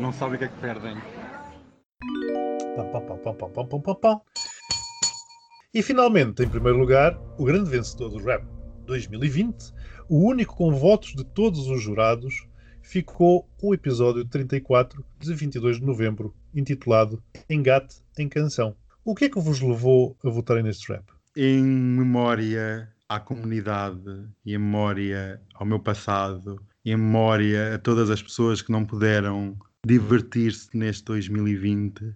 Não 0.00 0.12
sabem 0.12 0.36
o 0.36 0.38
que 0.38 0.44
é 0.44 0.48
que 0.48 0.58
perdem. 0.58 0.96
E 5.74 5.82
finalmente, 5.82 6.42
em 6.42 6.48
primeiro 6.48 6.78
lugar, 6.78 7.18
o 7.38 7.44
grande 7.44 7.70
vencedor 7.70 8.10
do 8.10 8.18
Rap 8.18 8.44
2020, 8.86 9.72
o 10.08 10.26
único 10.26 10.56
com 10.56 10.74
votos 10.74 11.14
de 11.14 11.24
todos 11.24 11.68
os 11.68 11.82
jurados, 11.82 12.46
ficou 12.82 13.48
o 13.62 13.72
episódio 13.72 14.24
34 14.24 15.04
de 15.18 15.34
22 15.34 15.78
de 15.78 15.84
novembro, 15.84 16.34
intitulado 16.54 17.22
Engate 17.48 17.96
em 18.18 18.28
Canção. 18.28 18.74
O 19.04 19.14
que 19.14 19.26
é 19.26 19.28
que 19.28 19.40
vos 19.40 19.60
levou 19.60 20.16
a 20.24 20.30
votarem 20.30 20.62
neste 20.62 20.92
rap? 20.92 21.04
Em 21.36 21.62
memória 21.62 22.88
à 23.14 23.20
comunidade 23.20 24.26
e 24.44 24.54
em 24.54 24.58
memória 24.58 25.40
ao 25.54 25.66
meu 25.66 25.78
passado 25.78 26.60
e 26.84 26.90
em 26.90 26.96
memória 26.96 27.74
a 27.74 27.78
todas 27.78 28.10
as 28.10 28.22
pessoas 28.22 28.62
que 28.62 28.72
não 28.72 28.84
puderam 28.84 29.56
divertir-se 29.84 30.76
neste 30.76 31.04
2020 31.04 32.14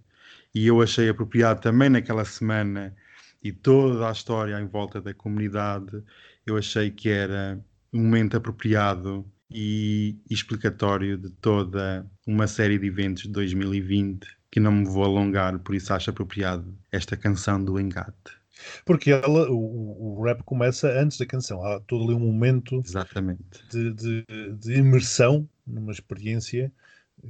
e 0.55 0.67
eu 0.67 0.81
achei 0.81 1.09
apropriado 1.09 1.61
também 1.61 1.89
naquela 1.89 2.25
semana 2.25 2.95
e 3.43 3.51
toda 3.51 4.07
a 4.09 4.11
história 4.11 4.59
em 4.59 4.65
volta 4.65 5.01
da 5.01 5.13
comunidade 5.13 6.03
eu 6.45 6.57
achei 6.57 6.89
que 6.89 7.09
era 7.09 7.59
um 7.93 8.03
momento 8.03 8.37
apropriado 8.37 9.25
e 9.49 10.17
explicatório 10.29 11.17
de 11.17 11.29
toda 11.29 12.05
uma 12.25 12.47
série 12.47 12.77
de 12.77 12.87
eventos 12.87 13.23
de 13.23 13.29
2020 13.29 14.37
que 14.51 14.59
não 14.59 14.71
me 14.71 14.85
vou 14.85 15.03
alongar, 15.03 15.59
por 15.59 15.75
isso 15.75 15.93
acho 15.93 16.09
apropriado 16.09 16.73
esta 16.91 17.17
canção 17.17 17.63
do 17.63 17.79
Engate. 17.79 18.36
Porque 18.85 19.11
ela, 19.11 19.49
o, 19.49 20.17
o 20.17 20.23
rap 20.23 20.43
começa 20.43 20.87
antes 20.89 21.17
da 21.17 21.25
canção. 21.25 21.63
Há 21.63 21.79
todo 21.81 22.05
ali 22.05 22.13
um 22.13 22.19
momento 22.19 22.81
Exatamente. 22.85 23.41
de, 23.69 23.93
de, 23.93 24.25
de 24.53 24.73
imersão 24.73 25.47
numa 25.65 25.91
experiência 25.91 26.71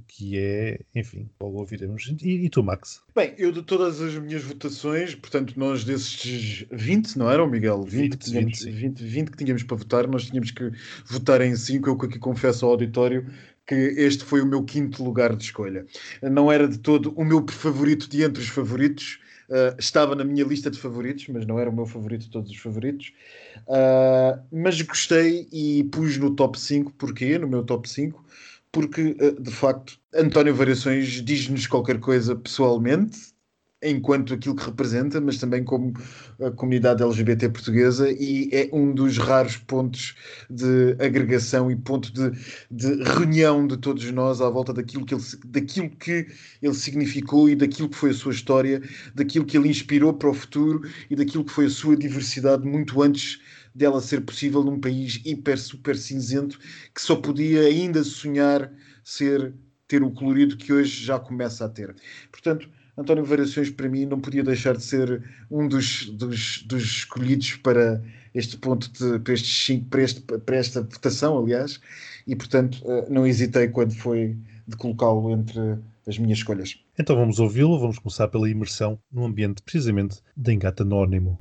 que 0.07 0.37
é, 0.37 0.79
enfim, 0.93 1.29
logo 1.39 1.59
ouviremos. 1.59 2.13
E, 2.21 2.45
e 2.45 2.49
tu, 2.49 2.61
Max? 2.63 3.01
Bem, 3.15 3.33
eu 3.37 3.51
de 3.51 3.61
todas 3.61 4.01
as 4.01 4.15
minhas 4.15 4.43
votações, 4.43 5.15
portanto, 5.15 5.53
nós 5.57 5.83
desses 5.83 6.65
20, 6.71 7.17
não 7.17 7.31
eram, 7.31 7.47
Miguel? 7.47 7.83
20, 7.83 7.91
20, 7.91 8.11
que 8.11 8.17
tínhamos, 8.17 8.59
20, 8.59 8.63
sim. 8.63 8.71
20, 8.71 9.03
20 9.03 9.31
que 9.31 9.37
tínhamos 9.37 9.63
para 9.63 9.77
votar, 9.77 10.07
nós 10.07 10.25
tínhamos 10.25 10.51
que 10.51 10.71
votar 11.05 11.41
em 11.41 11.55
5. 11.55 11.89
Eu 11.89 11.93
aqui 11.93 12.19
confesso 12.19 12.65
ao 12.65 12.71
auditório 12.71 13.25
que 13.65 13.75
este 13.75 14.23
foi 14.23 14.41
o 14.41 14.45
meu 14.45 14.63
quinto 14.63 15.03
lugar 15.03 15.35
de 15.35 15.43
escolha. 15.43 15.85
Não 16.21 16.51
era 16.51 16.67
de 16.67 16.77
todo 16.77 17.13
o 17.15 17.23
meu 17.23 17.45
favorito 17.47 18.09
de 18.09 18.23
entre 18.23 18.41
os 18.41 18.49
favoritos. 18.49 19.19
Uh, 19.49 19.75
estava 19.79 20.13
na 20.13 20.25
minha 20.25 20.43
lista 20.43 20.69
de 20.69 20.77
favoritos, 20.77 21.27
mas 21.29 21.45
não 21.45 21.57
era 21.57 21.69
o 21.69 21.73
meu 21.73 21.86
favorito 21.86 22.23
de 22.23 22.29
todos 22.29 22.51
os 22.51 22.57
favoritos. 22.57 23.13
Uh, 23.67 24.41
mas 24.51 24.81
gostei 24.81 25.47
e 25.51 25.86
pus 25.86 26.17
no 26.17 26.36
top 26.36 26.60
5. 26.60 26.91
Porquê? 26.93 27.38
No 27.38 27.47
meu 27.47 27.63
top 27.63 27.89
5? 27.89 28.23
Porque, 28.71 29.15
uh, 29.21 29.41
de 29.41 29.51
facto, 29.51 29.99
António 30.13 30.53
Variações 30.53 31.07
diz-nos 31.23 31.65
qualquer 31.65 31.99
coisa 31.99 32.36
pessoalmente, 32.36 33.17
enquanto 33.83 34.33
aquilo 34.33 34.55
que 34.55 34.65
representa, 34.65 35.21
mas 35.21 35.37
também 35.37 35.63
como 35.63 35.93
a 36.41 36.49
comunidade 36.51 37.03
LGBT 37.03 37.49
portuguesa, 37.49 38.09
e 38.09 38.49
é 38.51 38.69
um 38.73 38.93
dos 38.93 39.17
raros 39.17 39.57
pontos 39.57 40.15
de 40.49 40.95
agregação 40.99 41.69
e 41.69 41.75
ponto 41.75 42.11
de, 42.11 42.31
de 42.71 43.03
reunião 43.03 43.67
de 43.67 43.77
todos 43.77 44.09
nós 44.11 44.41
à 44.41 44.49
volta 44.49 44.73
daquilo 44.73 45.05
que, 45.05 45.13
ele, 45.13 45.23
daquilo 45.45 45.89
que 45.91 46.27
ele 46.61 46.73
significou 46.73 47.49
e 47.49 47.55
daquilo 47.55 47.89
que 47.89 47.95
foi 47.95 48.09
a 48.09 48.15
sua 48.15 48.31
história, 48.31 48.81
daquilo 49.13 49.45
que 49.45 49.57
ele 49.57 49.69
inspirou 49.69 50.13
para 50.13 50.29
o 50.29 50.33
futuro 50.33 50.81
e 51.09 51.15
daquilo 51.15 51.45
que 51.45 51.51
foi 51.51 51.65
a 51.67 51.69
sua 51.69 51.95
diversidade 51.95 52.65
muito 52.65 53.01
antes 53.01 53.39
dela 53.75 54.01
ser 54.01 54.21
possível 54.21 54.63
num 54.63 54.79
país 54.79 55.21
hiper, 55.23 55.59
super 55.59 55.95
cinzento 55.95 56.57
que 56.95 57.01
só 57.01 57.15
podia 57.15 57.61
ainda 57.61 58.03
sonhar 58.03 58.71
ser 59.03 59.53
ter 59.87 60.03
o 60.03 60.11
colorido 60.11 60.57
que 60.57 60.73
hoje 60.73 61.05
já 61.05 61.17
começa 61.17 61.63
a 61.63 61.69
ter. 61.69 61.95
Portanto, 62.31 62.69
António 62.97 63.23
Variações, 63.23 63.69
para 63.69 63.88
mim, 63.88 64.05
não 64.05 64.19
podia 64.19 64.43
deixar 64.43 64.75
de 64.75 64.83
ser 64.83 65.23
um 65.51 65.67
dos, 65.67 66.07
dos, 66.10 66.63
dos 66.63 66.83
escolhidos 66.83 67.55
para 67.57 68.01
este 68.33 68.57
ponto, 68.57 68.91
de, 68.91 69.19
para, 69.19 69.33
para, 69.89 70.03
este, 70.03 70.21
para 70.21 70.55
esta 70.57 70.81
votação, 70.81 71.38
aliás, 71.38 71.79
e, 72.25 72.36
portanto, 72.36 72.79
não 73.10 73.25
hesitei 73.25 73.67
quando 73.67 73.93
foi 73.93 74.36
de 74.67 74.75
colocá-lo 74.75 75.31
entre 75.31 75.77
as 76.07 76.17
minhas 76.17 76.39
escolhas. 76.39 76.77
Então 76.97 77.15
vamos 77.15 77.39
ouvi-lo, 77.39 77.79
vamos 77.79 77.99
começar 77.99 78.27
pela 78.27 78.49
imersão 78.49 78.99
no 79.12 79.25
ambiente, 79.25 79.62
precisamente, 79.62 80.17
de 80.36 80.53
Engate 80.53 80.81
Anónimo. 80.81 81.38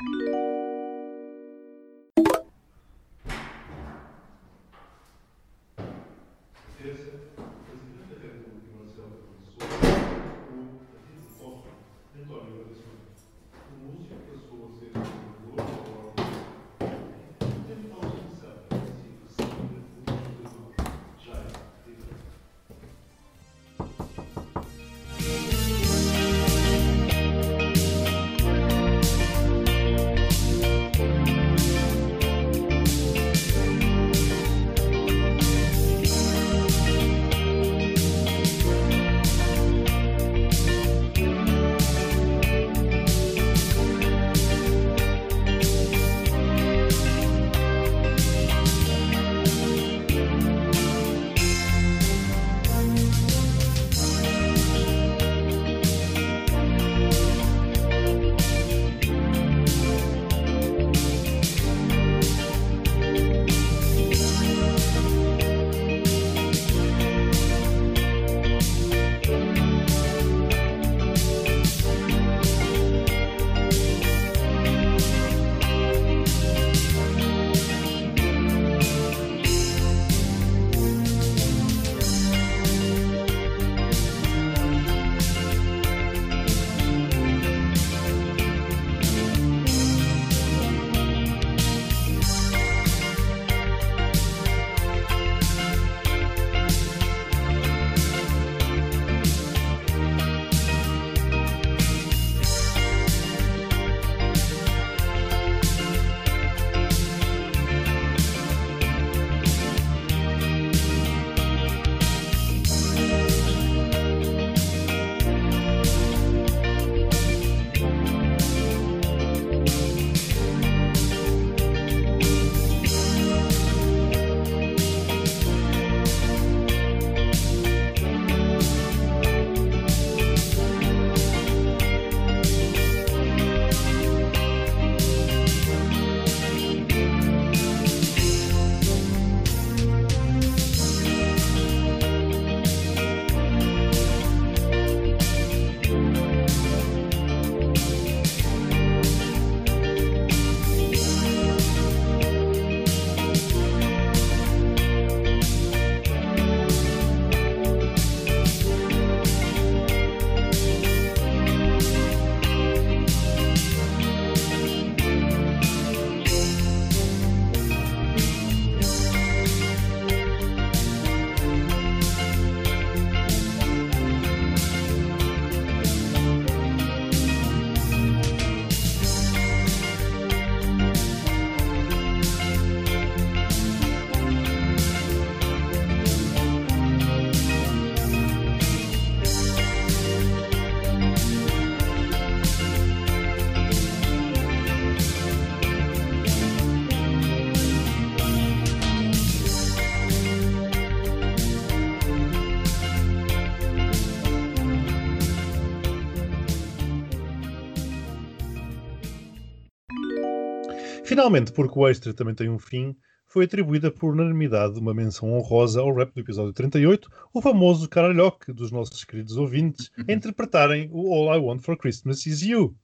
Finalmente, 211.07 211.53
porque 211.53 211.79
o 211.79 211.87
extra 211.87 212.13
também 212.13 212.35
tem 212.35 212.51
um 212.51 212.59
fim, 212.59 212.97
foi 213.29 213.45
atribuída 213.45 213.93
por 213.93 214.13
unanimidade 214.13 214.77
uma 214.81 214.93
menção 214.93 215.33
honrosa 215.33 215.81
ao 215.81 215.95
rap 215.95 216.13
do 216.13 216.21
episódio 216.21 216.53
38, 216.53 217.09
o 217.33 217.41
famoso 217.41 217.89
caralhoque 217.89 218.53
dos 218.53 218.73
nossos 218.73 219.05
queridos 219.05 219.37
ouvintes, 219.37 219.89
a 219.97 220.13
interpretarem 220.13 220.91
o 220.93 221.15
All 221.15 221.33
I 221.33 221.39
Want 221.39 221.63
for 221.63 221.77
Christmas 221.77 222.27
Is 222.27 222.43
You. 222.43 222.75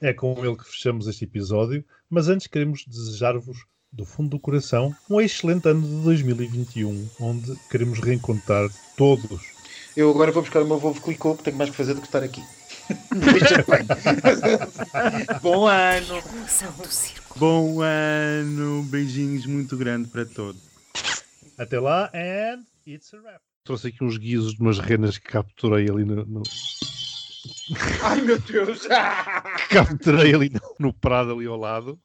É 0.00 0.14
com 0.14 0.34
ele 0.42 0.56
que 0.56 0.64
fechamos 0.64 1.06
este 1.06 1.24
episódio, 1.24 1.84
mas 2.08 2.28
antes 2.28 2.46
queremos 2.46 2.86
desejar-vos, 2.86 3.66
do 3.92 4.06
fundo 4.06 4.30
do 4.30 4.40
coração, 4.40 4.94
um 5.10 5.20
excelente 5.20 5.68
ano 5.68 5.82
de 5.82 6.02
2021, 6.04 7.08
onde 7.20 7.54
queremos 7.70 7.98
reencontrar 8.00 8.70
todos. 8.96 9.42
Eu 9.94 10.08
agora 10.08 10.32
vou 10.32 10.42
buscar 10.42 10.62
o 10.62 10.66
meu 10.66 10.78
Volvo 10.78 11.02
Clicou, 11.02 11.36
que 11.36 11.42
tenho 11.44 11.58
mais 11.58 11.68
que 11.68 11.76
fazer 11.76 11.92
do 11.92 12.00
que 12.00 12.06
estar 12.06 12.22
aqui. 12.22 12.42
Bom 15.42 15.66
ano! 15.66 16.16
Emoção 16.16 16.72
do 16.78 16.90
circo. 16.90 17.21
Bom 17.36 17.80
ano, 17.80 18.82
beijinhos 18.84 19.46
muito 19.46 19.76
grande 19.76 20.08
para 20.08 20.24
todos. 20.26 20.60
Até 21.58 21.80
lá, 21.80 22.10
and 22.14 22.64
it's 22.86 23.12
a 23.14 23.18
wrap. 23.18 23.40
Trouxe 23.64 23.88
aqui 23.88 24.02
uns 24.04 24.16
guizos 24.18 24.54
de 24.54 24.60
umas 24.60 24.78
renas 24.78 25.18
que 25.18 25.28
capturei 25.28 25.88
ali 25.88 26.04
no, 26.04 26.24
no- 26.24 26.42
Ai 28.02 28.20
meu 28.20 28.38
Deus! 28.40 28.82
que 28.82 29.74
capturei 29.74 30.34
ali 30.34 30.50
no, 30.50 30.60
no 30.78 30.92
prado 30.92 31.32
ali 31.32 31.46
ao 31.46 31.56
lado. 31.56 31.98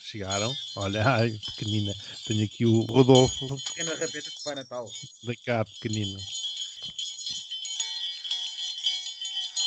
Chegaram. 0.00 0.54
Olha, 0.76 1.06
ai, 1.06 1.38
pequenina. 1.46 1.92
Tenho 2.26 2.44
aqui 2.44 2.64
o 2.64 2.80
Rodolfo. 2.82 3.56
Pequena 3.74 3.90
rabeta 3.92 4.30
de 4.30 4.42
Pai 4.44 4.54
Natal. 4.54 4.86
Da 5.24 5.34
cá, 5.44 5.64
pequenino. 5.64 6.18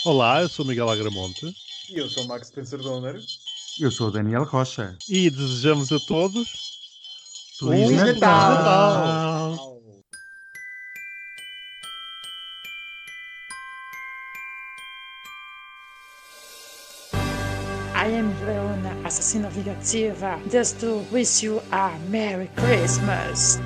Olá, 0.03 0.41
eu 0.41 0.49
sou 0.49 0.65
o 0.65 0.67
Miguel 0.67 0.89
Agramonte 0.89 1.45
E 1.91 1.99
eu 1.99 2.09
sou 2.09 2.23
o 2.23 2.27
Max 2.27 2.47
Spencer 2.47 2.79
Donner. 2.79 3.21
Eu 3.81 3.89
sou 3.89 4.09
o 4.09 4.11
Daniel 4.11 4.43
Rocha. 4.43 4.95
e 5.09 5.27
desejamos 5.31 5.91
a 5.91 5.97
todos 6.07 6.47
Feliz 7.57 7.89
um 7.89 7.95
Natal! 7.95 8.53
Natal. 8.53 9.71
I 17.95 18.05
am 18.19 18.31
Leona, 18.45 18.95
assassina 19.03 19.49
vingativa, 19.49 20.39
just 20.51 20.79
to 20.79 21.03
wish 21.11 21.43
you 21.43 21.59
a 21.71 21.89
Merry 22.09 22.51
Christmas. 22.55 23.59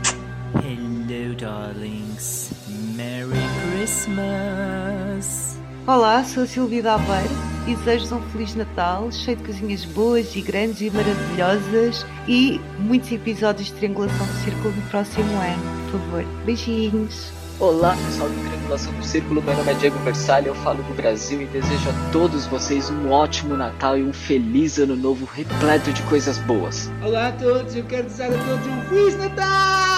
Hello, 0.63 1.36
darlings. 1.36 2.51
Merry 2.95 3.36
Christmas. 3.73 5.58
Olá, 5.86 6.23
sou 6.23 6.43
a 6.43 6.47
Silvia 6.47 6.82
da 6.82 6.93
Aveiro 6.95 7.44
e 7.67 7.75
desejo-vos 7.75 8.12
um 8.12 8.21
Feliz 8.30 8.56
Natal, 8.56 9.12
cheio 9.12 9.38
de 9.38 9.43
coisinhas 9.43 9.86
boas 9.86 10.36
e 10.36 10.41
grandes 10.41 10.82
e 10.82 10.91
maravilhosas 10.91 12.06
e 12.28 12.62
muitos 12.80 13.12
episódios 13.12 13.67
de 13.67 13.73
Triangulação 13.73 14.25
do 14.25 14.34
Círculo 14.43 14.75
no 14.75 14.82
próximo 14.84 15.34
ano, 15.36 15.91
por 15.91 15.99
favor. 15.99 16.25
Beijinhos! 16.45 17.34
Olá, 17.60 17.95
pessoal 18.06 18.30
do 18.30 18.36
Triangulação 18.36 18.93
do 18.93 19.04
Círculo, 19.04 19.41
meu 19.41 19.56
nome 19.56 19.71
é 19.71 19.73
Diego 19.75 19.98
Versalho, 20.00 20.48
eu 20.48 20.56
falo 20.56 20.83
do 20.83 20.94
Brasil 20.94 21.42
e 21.42 21.46
desejo 21.46 21.90
a 21.90 22.12
todos 22.12 22.46
vocês 22.46 22.90
um 22.90 23.10
ótimo 23.10 23.56
Natal 23.56 23.98
e 23.98 24.04
um 24.04 24.12
feliz 24.12 24.77
ano 24.77 24.96
novo 24.96 25.25
repleto 25.25 25.92
de 25.92 26.02
coisas 26.04 26.37
boas. 26.40 26.92
Olá 27.02 27.29
a 27.29 27.31
todos, 27.31 27.75
eu 27.75 27.85
quero 27.85 28.04
desejar 28.04 28.27
a 28.27 28.37
todos 28.44 28.67
um 28.67 28.81
Feliz 28.90 29.17
Natal! 29.17 29.94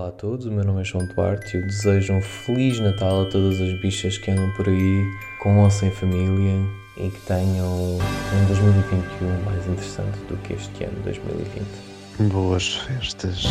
Olá 0.00 0.08
a 0.08 0.12
todos, 0.12 0.46
o 0.46 0.50
meu 0.50 0.64
nome 0.64 0.80
é 0.80 0.84
João 0.84 1.04
Duarte 1.04 1.54
e 1.54 1.60
eu 1.60 1.66
desejo 1.66 2.14
um 2.14 2.22
Feliz 2.22 2.80
Natal 2.80 3.20
a 3.20 3.26
todas 3.26 3.60
as 3.60 3.78
bichas 3.82 4.16
que 4.16 4.30
andam 4.30 4.50
por 4.52 4.66
aí, 4.66 5.04
com 5.42 5.58
ou 5.58 5.70
sem 5.70 5.90
família 5.90 6.56
e 6.96 7.10
que 7.10 7.20
tenham 7.26 7.68
um 7.68 8.46
2021 8.46 9.44
mais 9.44 9.66
interessante 9.66 10.18
do 10.26 10.38
que 10.38 10.54
este 10.54 10.84
ano 10.84 10.98
2020. 11.04 12.32
Boas 12.32 12.76
festas 12.76 13.44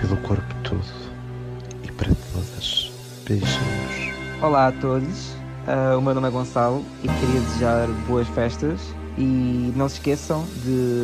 pelo 0.00 0.16
corpo 0.18 0.54
todo 0.62 0.80
e 1.82 1.90
para 1.90 2.12
todas. 2.32 2.92
Beijinhos. 3.26 4.14
Olá 4.40 4.68
a 4.68 4.72
todos, 4.72 5.34
Ah, 5.66 5.96
o 5.98 6.00
meu 6.00 6.14
nome 6.14 6.28
é 6.28 6.30
Gonçalo 6.30 6.84
e 7.02 7.08
queria 7.08 7.40
desejar 7.40 7.88
boas 8.06 8.28
festas 8.28 8.80
e 9.18 9.72
não 9.74 9.88
se 9.88 9.96
esqueçam 9.96 10.46
de 10.64 11.02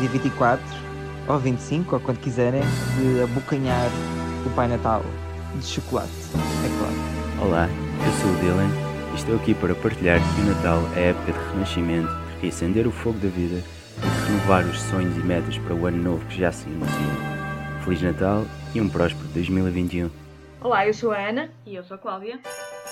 dia 0.00 0.08
24 0.08 0.79
ou 1.30 1.38
25 1.38 1.94
ou 1.94 2.00
quando 2.00 2.18
quiserem 2.18 2.62
de 2.96 3.22
abocanhar 3.22 3.88
o 4.44 4.50
Pai 4.50 4.66
Natal 4.66 5.02
de 5.54 5.64
chocolate, 5.64 6.10
é 6.34 6.78
claro. 6.78 7.48
Olá, 7.48 7.68
eu 7.68 8.12
sou 8.20 8.30
o 8.30 8.36
Dylan 8.36 8.68
e 9.12 9.14
estou 9.16 9.36
aqui 9.36 9.54
para 9.54 9.74
partilhar 9.74 10.18
que 10.18 10.40
o 10.40 10.44
Natal 10.44 10.82
é 10.96 10.98
a 10.98 11.06
época 11.08 11.32
de 11.32 11.38
renascimento, 11.52 12.10
de 12.40 12.48
acender 12.48 12.86
o 12.86 12.90
fogo 12.90 13.18
da 13.18 13.28
vida 13.28 13.62
e 13.98 14.00
de 14.00 14.26
renovar 14.26 14.64
os 14.64 14.80
sonhos 14.80 15.16
e 15.16 15.20
metas 15.20 15.58
para 15.58 15.74
o 15.74 15.86
ano 15.86 16.02
novo 16.02 16.24
que 16.26 16.38
já 16.38 16.50
se 16.50 16.68
inicia. 16.68 17.30
Feliz 17.84 18.02
Natal 18.02 18.44
e 18.74 18.80
um 18.80 18.88
próspero 18.88 19.28
2021. 19.28 20.10
Olá, 20.60 20.86
eu 20.86 20.94
sou 20.94 21.12
a 21.12 21.18
Ana 21.18 21.50
e 21.66 21.74
eu 21.74 21.84
sou 21.84 21.94
a 21.96 21.98
Cláudia 21.98 22.38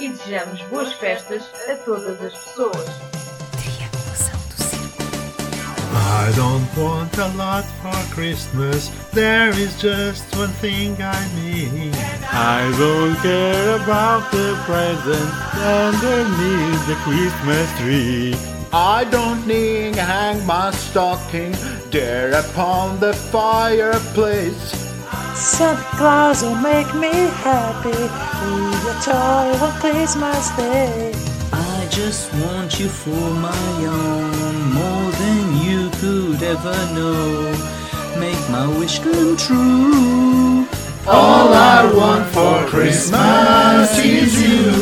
e 0.01 0.09
desejamos 0.09 0.62
boas 0.64 0.93
festas 0.95 1.43
a 1.68 1.76
todas 1.84 2.20
as 2.22 2.32
pessoas. 2.32 3.17
I 6.11 6.32
don't 6.34 6.68
want 6.74 7.18
a 7.18 7.28
lot 7.36 7.64
for 7.82 8.14
Christmas. 8.14 8.88
There 9.12 9.50
is 9.50 9.78
just 9.78 10.24
one 10.36 10.48
thing 10.64 10.96
I 11.02 11.20
need. 11.36 11.94
I 12.32 12.64
don't 12.78 13.14
care 13.16 13.76
about 13.76 14.30
the 14.32 14.56
presents 14.64 15.36
underneath 15.61 16.82
the 16.88 16.96
Christmas 17.04 17.68
tree. 17.78 18.34
I 18.72 19.04
don't 19.04 19.46
need 19.46 19.94
to 19.94 20.02
hang 20.02 20.46
my 20.46 20.70
stocking 20.70 21.52
there 21.90 22.32
upon 22.32 23.00
the 23.00 23.12
fireplace. 23.12 24.64
Santa 25.34 25.82
Claus 25.98 26.42
will 26.42 26.56
make 26.56 26.90
me 26.94 27.12
happy 27.44 27.90
with 27.90 28.92
a 28.92 28.96
toy 29.04 29.46
on 29.64 29.72
Christmas 29.78 30.50
Day. 30.56 31.12
I 31.52 31.86
just 31.90 32.32
want 32.34 32.80
you 32.80 32.88
for 32.88 33.30
my 33.48 33.74
own, 33.86 34.72
more 34.72 35.12
than 35.12 35.36
you 35.38 35.47
could 36.39 36.49
ever 36.49 36.95
know. 36.95 37.53
Make 38.18 38.39
my 38.51 38.66
wish 38.78 38.99
come 39.01 39.36
true. 39.36 40.66
All 41.07 41.53
I 41.53 41.91
want 41.95 42.26
for 42.28 42.66
Christmas 42.68 43.99
is 43.99 44.43
you. 44.43 44.72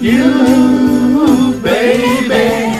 You, 0.00 1.60
baby. 1.62 2.74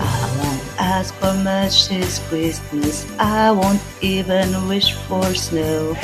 I 0.00 0.36
won't 0.38 0.80
ask 0.80 1.14
for 1.14 1.34
much 1.34 1.88
this 1.88 2.18
Christmas. 2.28 3.06
I 3.18 3.50
won't 3.50 3.82
even 4.00 4.68
wish 4.68 4.94
for 4.94 5.34
snow. 5.34 5.96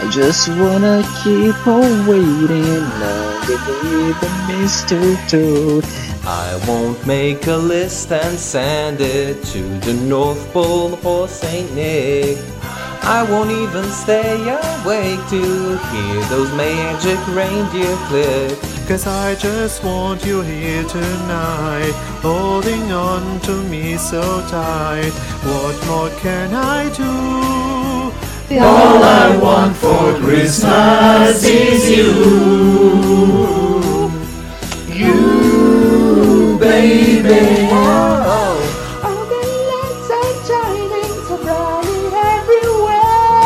I 0.00 0.08
just 0.12 0.48
wanna 0.48 1.02
keep 1.24 1.66
on 1.66 2.06
waiting 2.06 2.84
underneath 3.50 4.20
the 4.20 4.30
mistletoe. 4.46 5.82
I 6.24 6.60
won't 6.68 7.04
make 7.04 7.48
a 7.48 7.56
list 7.56 8.12
and 8.12 8.38
send 8.38 9.00
it 9.00 9.42
to 9.46 9.62
the 9.80 9.94
North 9.94 10.52
Pole 10.52 11.00
or 11.04 11.26
St. 11.26 11.74
Nick. 11.74 12.38
I 13.02 13.26
won't 13.28 13.50
even 13.50 13.90
stay 13.90 14.36
awake 14.36 15.20
to 15.30 15.78
hear 15.90 16.24
those 16.26 16.52
magic 16.52 17.18
reindeer 17.34 17.96
click. 18.06 18.56
Cause 18.86 19.06
I 19.06 19.34
just 19.34 19.82
want 19.82 20.24
you 20.24 20.42
here 20.42 20.84
tonight, 20.84 21.92
holding 22.22 22.92
on 22.92 23.40
to 23.40 23.62
me 23.64 23.96
so 23.96 24.22
tight. 24.48 25.12
What 25.42 25.86
more 25.88 26.10
can 26.20 26.54
I 26.54 26.88
do? 26.94 27.77
All 28.50 29.02
I 29.04 29.36
want 29.36 29.76
for 29.76 30.14
Christmas 30.24 31.44
is 31.44 31.90
you. 31.90 32.12
You, 34.88 36.56
baby. 36.58 37.68
All 37.70 39.20
the 39.28 39.42
lights 39.68 40.08
are 40.16 40.34
shining 40.48 41.12
so 41.28 41.36
bright 41.44 42.12
everywhere, 42.40 43.36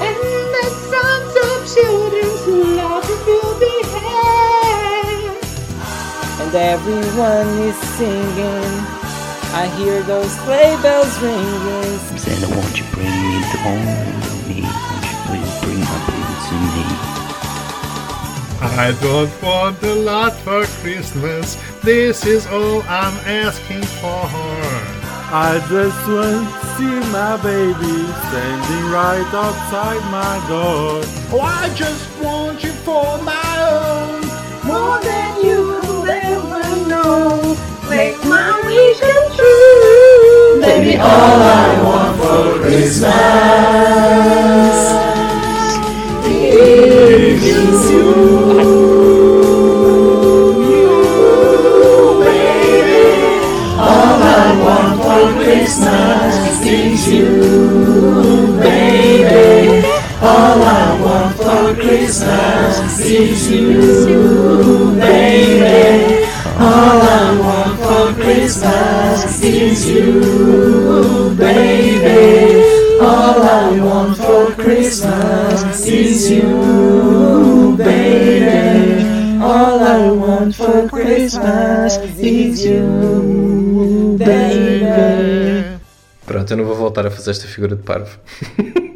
and 0.00 0.16
the 0.56 0.66
sounds 0.88 1.34
of 1.44 1.56
children 1.74 2.28
who 2.46 2.54
laugh 2.76 3.04
to 3.06 3.16
fill 3.26 3.52
the 3.60 3.76
air. 4.24 5.36
And 6.40 6.52
everyone 6.54 7.48
is 7.68 7.76
singing. 7.76 8.72
I 9.50 9.66
hear 9.76 10.02
those 10.02 10.30
sleigh 10.44 10.76
bells 10.82 11.18
ringing. 11.20 11.98
Santa, 12.18 12.48
won't 12.54 12.78
you 12.78 12.84
bring 12.92 13.17
me 13.48 13.52
the 13.52 13.62
home 13.62 14.20
to 14.22 14.48
me? 14.48 14.60
Won't 14.62 15.04
you 15.04 15.16
please 15.26 15.60
bring 15.62 15.80
my 15.80 15.98
baby 16.06 16.34
to 16.48 16.54
me? 16.74 16.86
I 18.60 18.96
don't 19.00 19.42
want 19.42 19.82
a 19.82 19.94
lot 19.94 20.32
for 20.34 20.64
Christmas. 20.82 21.56
This 21.82 22.26
is 22.26 22.46
all 22.46 22.82
I'm 22.82 23.16
asking 23.26 23.84
for. 24.00 24.28
I 25.30 25.60
just 25.68 26.08
want 26.08 26.48
to 26.48 26.66
see 26.76 26.96
my 27.12 27.36
baby 27.42 27.96
standing 28.28 28.90
right 28.90 29.30
outside 29.32 30.02
my 30.10 30.36
door. 30.48 31.02
Oh, 31.32 31.40
I 31.40 31.68
just 31.74 32.06
want 32.20 32.64
you 32.64 32.72
for 32.72 33.18
my 33.22 33.54
own. 33.70 34.20
More 34.66 35.00
than 35.00 35.44
you 35.44 35.80
could 35.82 36.08
ever 36.08 36.88
know. 36.88 37.56
Make 37.88 38.18
my 38.24 38.60
wish 38.64 39.00
come 39.00 39.36
true. 39.36 40.07
Baby, 40.60 40.96
all 40.98 41.08
I 41.08 41.82
want 41.84 42.18
for 42.20 42.60
Christmas 42.62 43.08
is 46.26 47.44
you. 47.44 47.98
You, 50.68 52.20
baby. 52.24 53.02
All 53.78 54.20
I 54.22 54.46
want 54.62 54.92
for 55.02 55.24
Christmas 55.42 56.34
is 56.66 57.02
you, 57.12 58.58
baby. 58.60 59.86
All 60.20 60.62
I 60.62 61.00
want 61.00 61.36
for 61.36 61.74
Christmas 61.80 63.00
is 63.00 63.50
you, 63.50 64.27
is 69.58 69.90
you, 69.90 71.34
baby. 71.36 72.62
All 73.00 73.42
I 73.42 73.80
want 73.80 74.16
for 74.16 74.52
Christmas 74.54 75.86
is 75.86 76.30
you, 76.30 77.74
baby. 77.76 79.42
All 79.42 79.80
I 79.80 80.10
want 80.10 80.54
for 80.54 80.88
Christmas 80.88 81.96
is 82.18 82.64
you, 82.64 84.16
baby. 84.18 85.78
Pronto, 86.26 86.52
eu 86.52 86.56
não 86.56 86.64
vou 86.64 86.76
voltar 86.76 87.06
a 87.06 87.10
fazer 87.10 87.30
esta 87.30 87.46
figura 87.48 87.74
de 87.74 87.82
parvo. 87.82 88.18